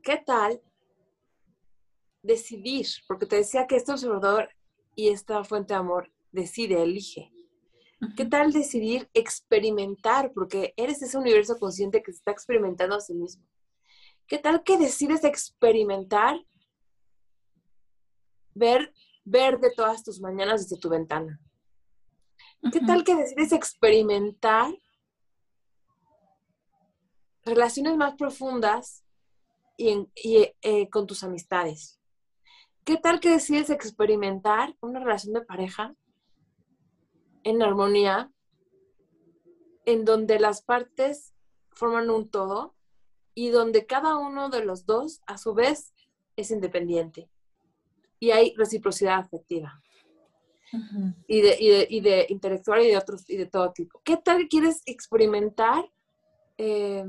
[0.02, 0.60] ¿qué tal
[2.22, 2.86] decidir?
[3.06, 4.50] Porque te decía que este observador
[4.94, 7.32] y esta fuente de amor decide, elige.
[8.16, 10.32] ¿Qué tal decidir experimentar?
[10.32, 13.44] Porque eres ese universo consciente que se está experimentando a sí mismo.
[14.26, 16.44] ¿Qué tal que decides experimentar
[18.54, 18.92] ver,
[19.24, 21.40] ver de todas tus mañanas desde tu ventana?
[22.72, 24.72] ¿Qué tal que decides experimentar
[27.44, 29.04] relaciones más profundas
[29.76, 32.00] y, eh, con tus amistades.
[32.84, 35.94] ¿Qué tal que decides experimentar una relación de pareja
[37.44, 38.30] en armonía,
[39.84, 41.34] en donde las partes
[41.70, 42.74] forman un todo
[43.34, 45.94] y donde cada uno de los dos, a su vez,
[46.36, 47.30] es independiente?
[48.22, 49.82] Y hay reciprocidad afectiva.
[51.26, 54.00] y, de, y, de, intelectual y de otros y de todo tipo.
[54.04, 55.84] ¿Qué tal quieres experimentar
[56.56, 57.04] eh,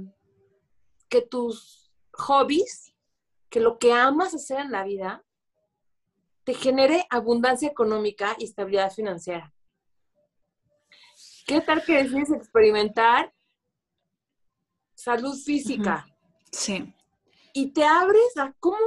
[1.08, 2.96] que tus hobbies,
[3.50, 5.24] que lo que amas hacer en la vida,
[6.44, 9.54] te genere abundancia económica y estabilidad financiera.
[11.46, 13.34] ¿Qué tal que decides experimentar
[14.96, 16.06] salud física?
[16.52, 16.94] Sí.
[17.54, 18.78] Y te abres a cómo,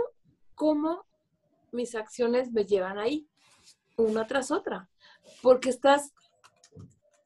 [0.55, 1.06] cómo
[1.77, 3.29] mis acciones me llevan ahí,
[3.97, 4.91] una tras otra.
[5.43, 6.13] Porque estás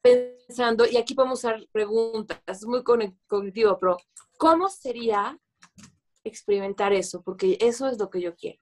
[0.03, 3.97] pensando, y aquí podemos usar preguntas, es muy cognitivo, pero
[4.37, 5.39] ¿cómo sería
[6.25, 7.23] experimentar eso?
[7.23, 8.61] Porque eso es lo que yo quiero.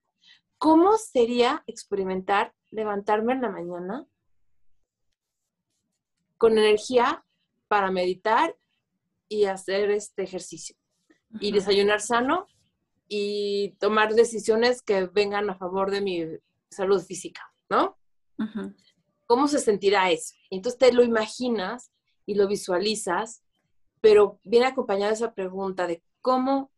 [0.59, 4.07] ¿Cómo sería experimentar levantarme en la mañana
[6.37, 7.25] con energía
[7.69, 8.57] para meditar
[9.29, 10.77] y hacer este ejercicio?
[11.41, 12.47] Y desayunar sano
[13.09, 16.25] y tomar decisiones que vengan a favor de mi
[16.71, 17.99] salud física, ¿no?
[19.27, 20.35] ¿Cómo se sentirá eso?
[20.51, 21.91] entonces te lo imaginas
[22.25, 23.43] y lo visualizas,
[24.01, 26.71] pero viene acompañada esa pregunta de cómo,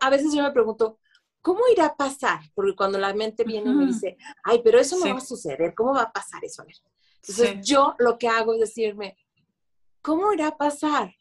[0.00, 0.98] a veces yo me pregunto,
[1.40, 2.40] ¿cómo irá a pasar?
[2.54, 5.74] Porque cuando la mente viene y me dice, ay, pero eso no va a suceder,
[5.74, 6.62] ¿cómo va a pasar eso?
[6.62, 6.74] A ver.
[7.20, 9.16] Entonces yo lo que hago es decirme,
[10.02, 11.14] ¿cómo irá a pasar?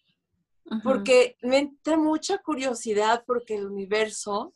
[0.83, 4.55] Porque me entra mucha curiosidad porque el universo,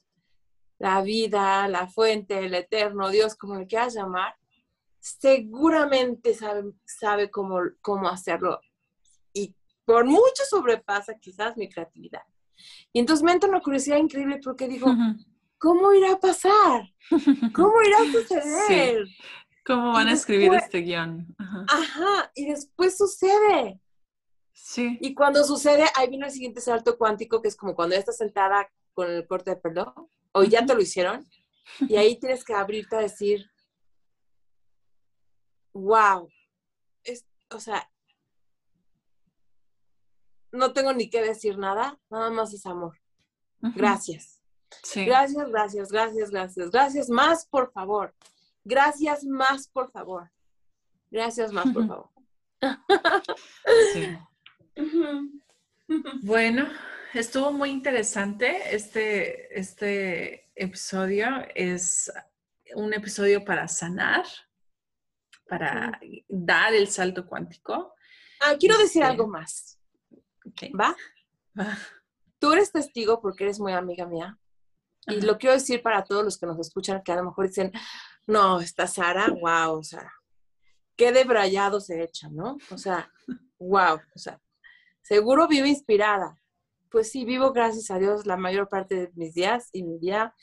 [0.80, 4.36] la vida, la fuente, el eterno, Dios, como le quieras llamar,
[5.00, 8.60] seguramente sabe, sabe cómo, cómo hacerlo.
[9.34, 9.56] Y
[9.86, 12.24] por mucho sobrepasa quizás mi creatividad.
[12.92, 14.88] Y entonces me entra una curiosidad increíble porque digo,
[15.58, 16.90] ¿cómo irá a pasar?
[17.54, 19.08] ¿Cómo irá a suceder?
[19.66, 21.36] ¿Cómo van a escribir este guion?
[21.68, 22.32] Ajá.
[22.36, 23.80] y después sucede.
[24.62, 24.98] Sí.
[25.02, 28.18] Y cuando sucede, ahí viene el siguiente salto cuántico, que es como cuando ya estás
[28.18, 29.94] sentada con el corte de perdón,
[30.32, 31.28] o ya te lo hicieron,
[31.80, 33.50] y ahí tienes que abrirte a decir,
[35.74, 36.30] wow,
[37.04, 37.90] es, o sea,
[40.52, 43.00] no tengo ni que decir nada, nada más es amor.
[43.62, 44.42] Gracias.
[44.96, 46.70] Gracias, gracias, gracias, gracias.
[46.70, 48.14] Gracias más, por favor.
[48.64, 50.32] Gracias más, por favor.
[51.10, 52.10] Gracias más, por favor.
[56.22, 56.70] Bueno,
[57.16, 61.28] estuvo muy interesante este, este episodio.
[61.56, 62.12] Es
[62.76, 64.24] un episodio para sanar,
[65.48, 67.96] para dar el salto cuántico.
[68.40, 69.80] Ah, quiero decir este, algo más.
[70.80, 70.96] ¿Va?
[71.60, 71.78] ¿Va?
[72.38, 74.38] Tú eres testigo porque eres muy amiga mía
[75.08, 77.72] y lo quiero decir para todos los que nos escuchan, que a lo mejor dicen,
[78.28, 80.14] no, esta Sara, wow, o sea,
[80.96, 82.58] qué debrayado se echa, ¿no?
[82.70, 83.12] O sea,
[83.58, 84.40] wow, o sea,
[85.02, 86.42] seguro vive inspirada.
[86.90, 90.34] Pues sí, vivo, gracias a Dios, la mayor parte de mis días y mi día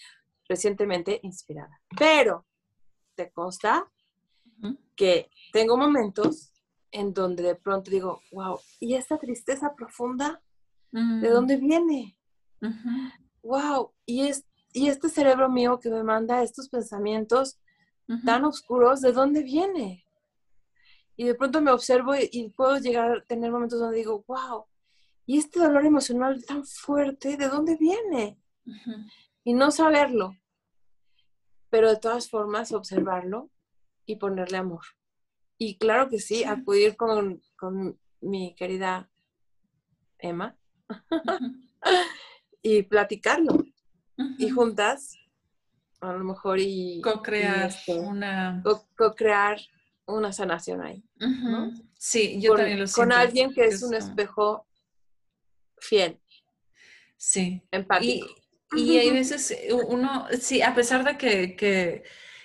[0.49, 1.81] recientemente inspirada.
[1.99, 2.47] Pero,
[3.15, 3.91] ¿te consta?
[4.95, 6.53] Que tengo momentos
[6.93, 10.43] en donde de pronto digo, wow, ¿y esta tristeza profunda?
[10.91, 11.33] ¿De mm.
[11.33, 12.17] dónde viene?
[13.43, 17.59] Wow, y, es, y este cerebro mío que me manda estos pensamientos
[18.25, 20.06] tan oscuros, ¿de dónde viene?
[21.17, 24.67] Y de pronto me observo y, puedo llegar a tener momentos donde digo, wow,
[25.25, 28.39] ¿y este dolor emocional tan fuerte, de dónde viene?
[29.43, 30.37] Y no saberlo,
[31.71, 33.51] pero de todas formas observarlo
[34.05, 34.83] y ponerle amor.
[35.59, 39.11] Y claro que sí, acudir con, con mi querida
[40.19, 40.57] Emma
[42.63, 43.65] y platicarlo.
[44.39, 45.17] Y juntas,
[46.01, 47.01] a lo mejor y...
[47.03, 48.63] Co-crear este, una...
[48.97, 49.59] Co-crear
[50.07, 51.05] una sanación ahí.
[51.99, 53.01] Sí, yo también lo siento.
[53.01, 54.67] Con alguien que es, un espejo
[55.79, 56.21] fiel.
[57.17, 57.63] Sí.
[57.71, 58.27] Empático.
[58.73, 59.57] Y, y hay veces
[59.89, 62.03] uno, sí, a pesar de que, que,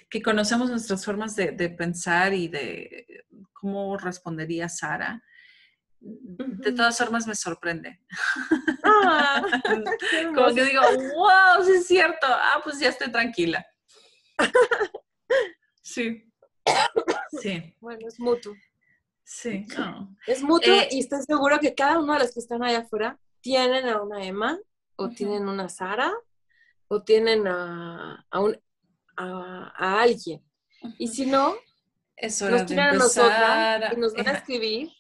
[0.10, 5.24] que conocemos nuestras formas de, de, pensar y de cómo respondería Sara,
[6.02, 8.02] de todas formas me sorprende.
[8.84, 9.44] Ah,
[10.36, 12.28] Como que digo, wow, sí es cierto.
[12.28, 13.66] Ah, pues ya estoy tranquila.
[15.84, 16.31] Sí.
[17.42, 17.76] Sí.
[17.80, 18.54] Bueno, es mutuo.
[19.24, 19.66] Sí.
[20.28, 23.20] Es mutuo eh, y estoy seguro que cada uno de los que están allá afuera
[23.42, 24.60] tienen a una Emma
[24.96, 26.14] o tienen una Sara
[26.88, 28.60] o tienen a, a, un,
[29.16, 30.44] a, alguien.
[30.98, 31.56] Y si no,
[32.16, 34.92] es hora nos tienen a nosotras y nos van a escribir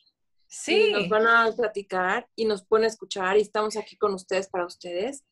[0.52, 0.90] Sí.
[0.90, 4.66] Y nos van a platicar y nos pueden escuchar y estamos aquí con ustedes para
[4.66, 5.24] ustedes.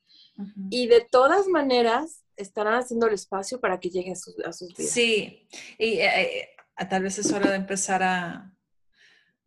[0.70, 4.92] Y de todas maneras, estarán haciendo el espacio para que lleguen a sus, vidas.
[4.92, 5.46] Sí,
[5.78, 6.50] y eh, eh,
[6.88, 8.56] tal vez es hora de empezar a,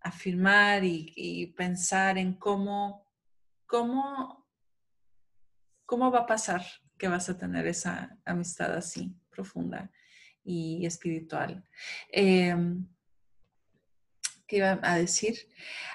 [0.03, 3.07] a filmar y, pensar en cómo,
[3.67, 4.47] cómo,
[5.87, 6.63] cómo va a pasar
[6.99, 9.91] que vas a tener esa amistad así profunda
[10.45, 11.65] y espiritual.
[12.09, 12.87] Em,
[14.47, 15.49] ¿Qué iba a decir?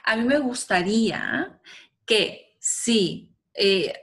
[0.04, 1.60] A mí me gustaría
[2.06, 3.94] que sí, eh,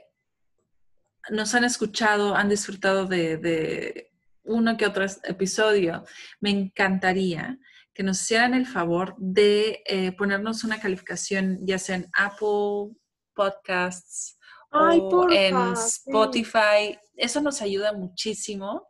[1.31, 4.11] nos han escuchado, han disfrutado de,
[4.45, 6.03] uno que otro episodio,
[6.39, 7.57] me encantaría
[7.93, 12.95] que nos hicieran el favor de eh, ponernos una calificación, ya sea en Apple
[13.33, 14.37] Podcasts
[14.71, 16.97] o en Spotify.
[17.15, 18.87] Eso nos ayuda muchísimo.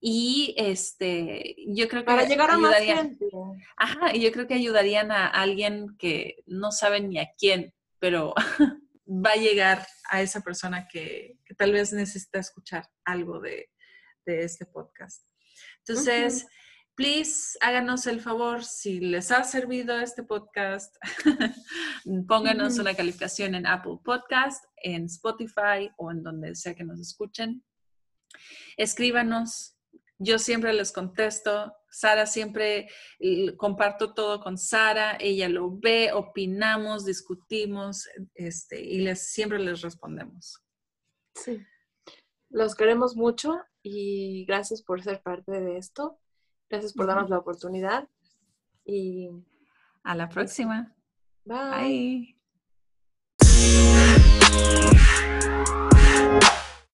[0.00, 3.26] Y este, yo creo que para llegar a más gente.
[3.76, 8.34] Ajá, y yo creo que ayudarían a alguien que no sabe ni a quién, pero
[9.06, 13.70] va a llegar a esa persona que, tal vez necesita escuchar algo de,
[14.26, 15.26] este podcast.
[15.86, 16.46] Entonces,
[16.94, 20.94] please, háganos el favor, si les ha servido este podcast,
[22.28, 27.64] pónganos una calificación en Apple Podcast, en Spotify o en donde sea que nos escuchen.
[28.76, 29.76] Escríbanos,
[30.18, 31.74] yo siempre les contesto.
[31.90, 32.88] Sara siempre
[33.58, 40.62] comparto todo con Sara, ella lo ve, opinamos, discutimos este, y les, siempre les respondemos.
[41.34, 41.62] Sí,
[42.52, 46.18] los queremos mucho y gracias por ser parte de esto.
[46.70, 48.08] Gracias por darnos la oportunidad
[48.84, 49.30] y
[50.04, 50.94] a la próxima.
[51.44, 52.36] Bye.
[53.38, 55.08] Bye.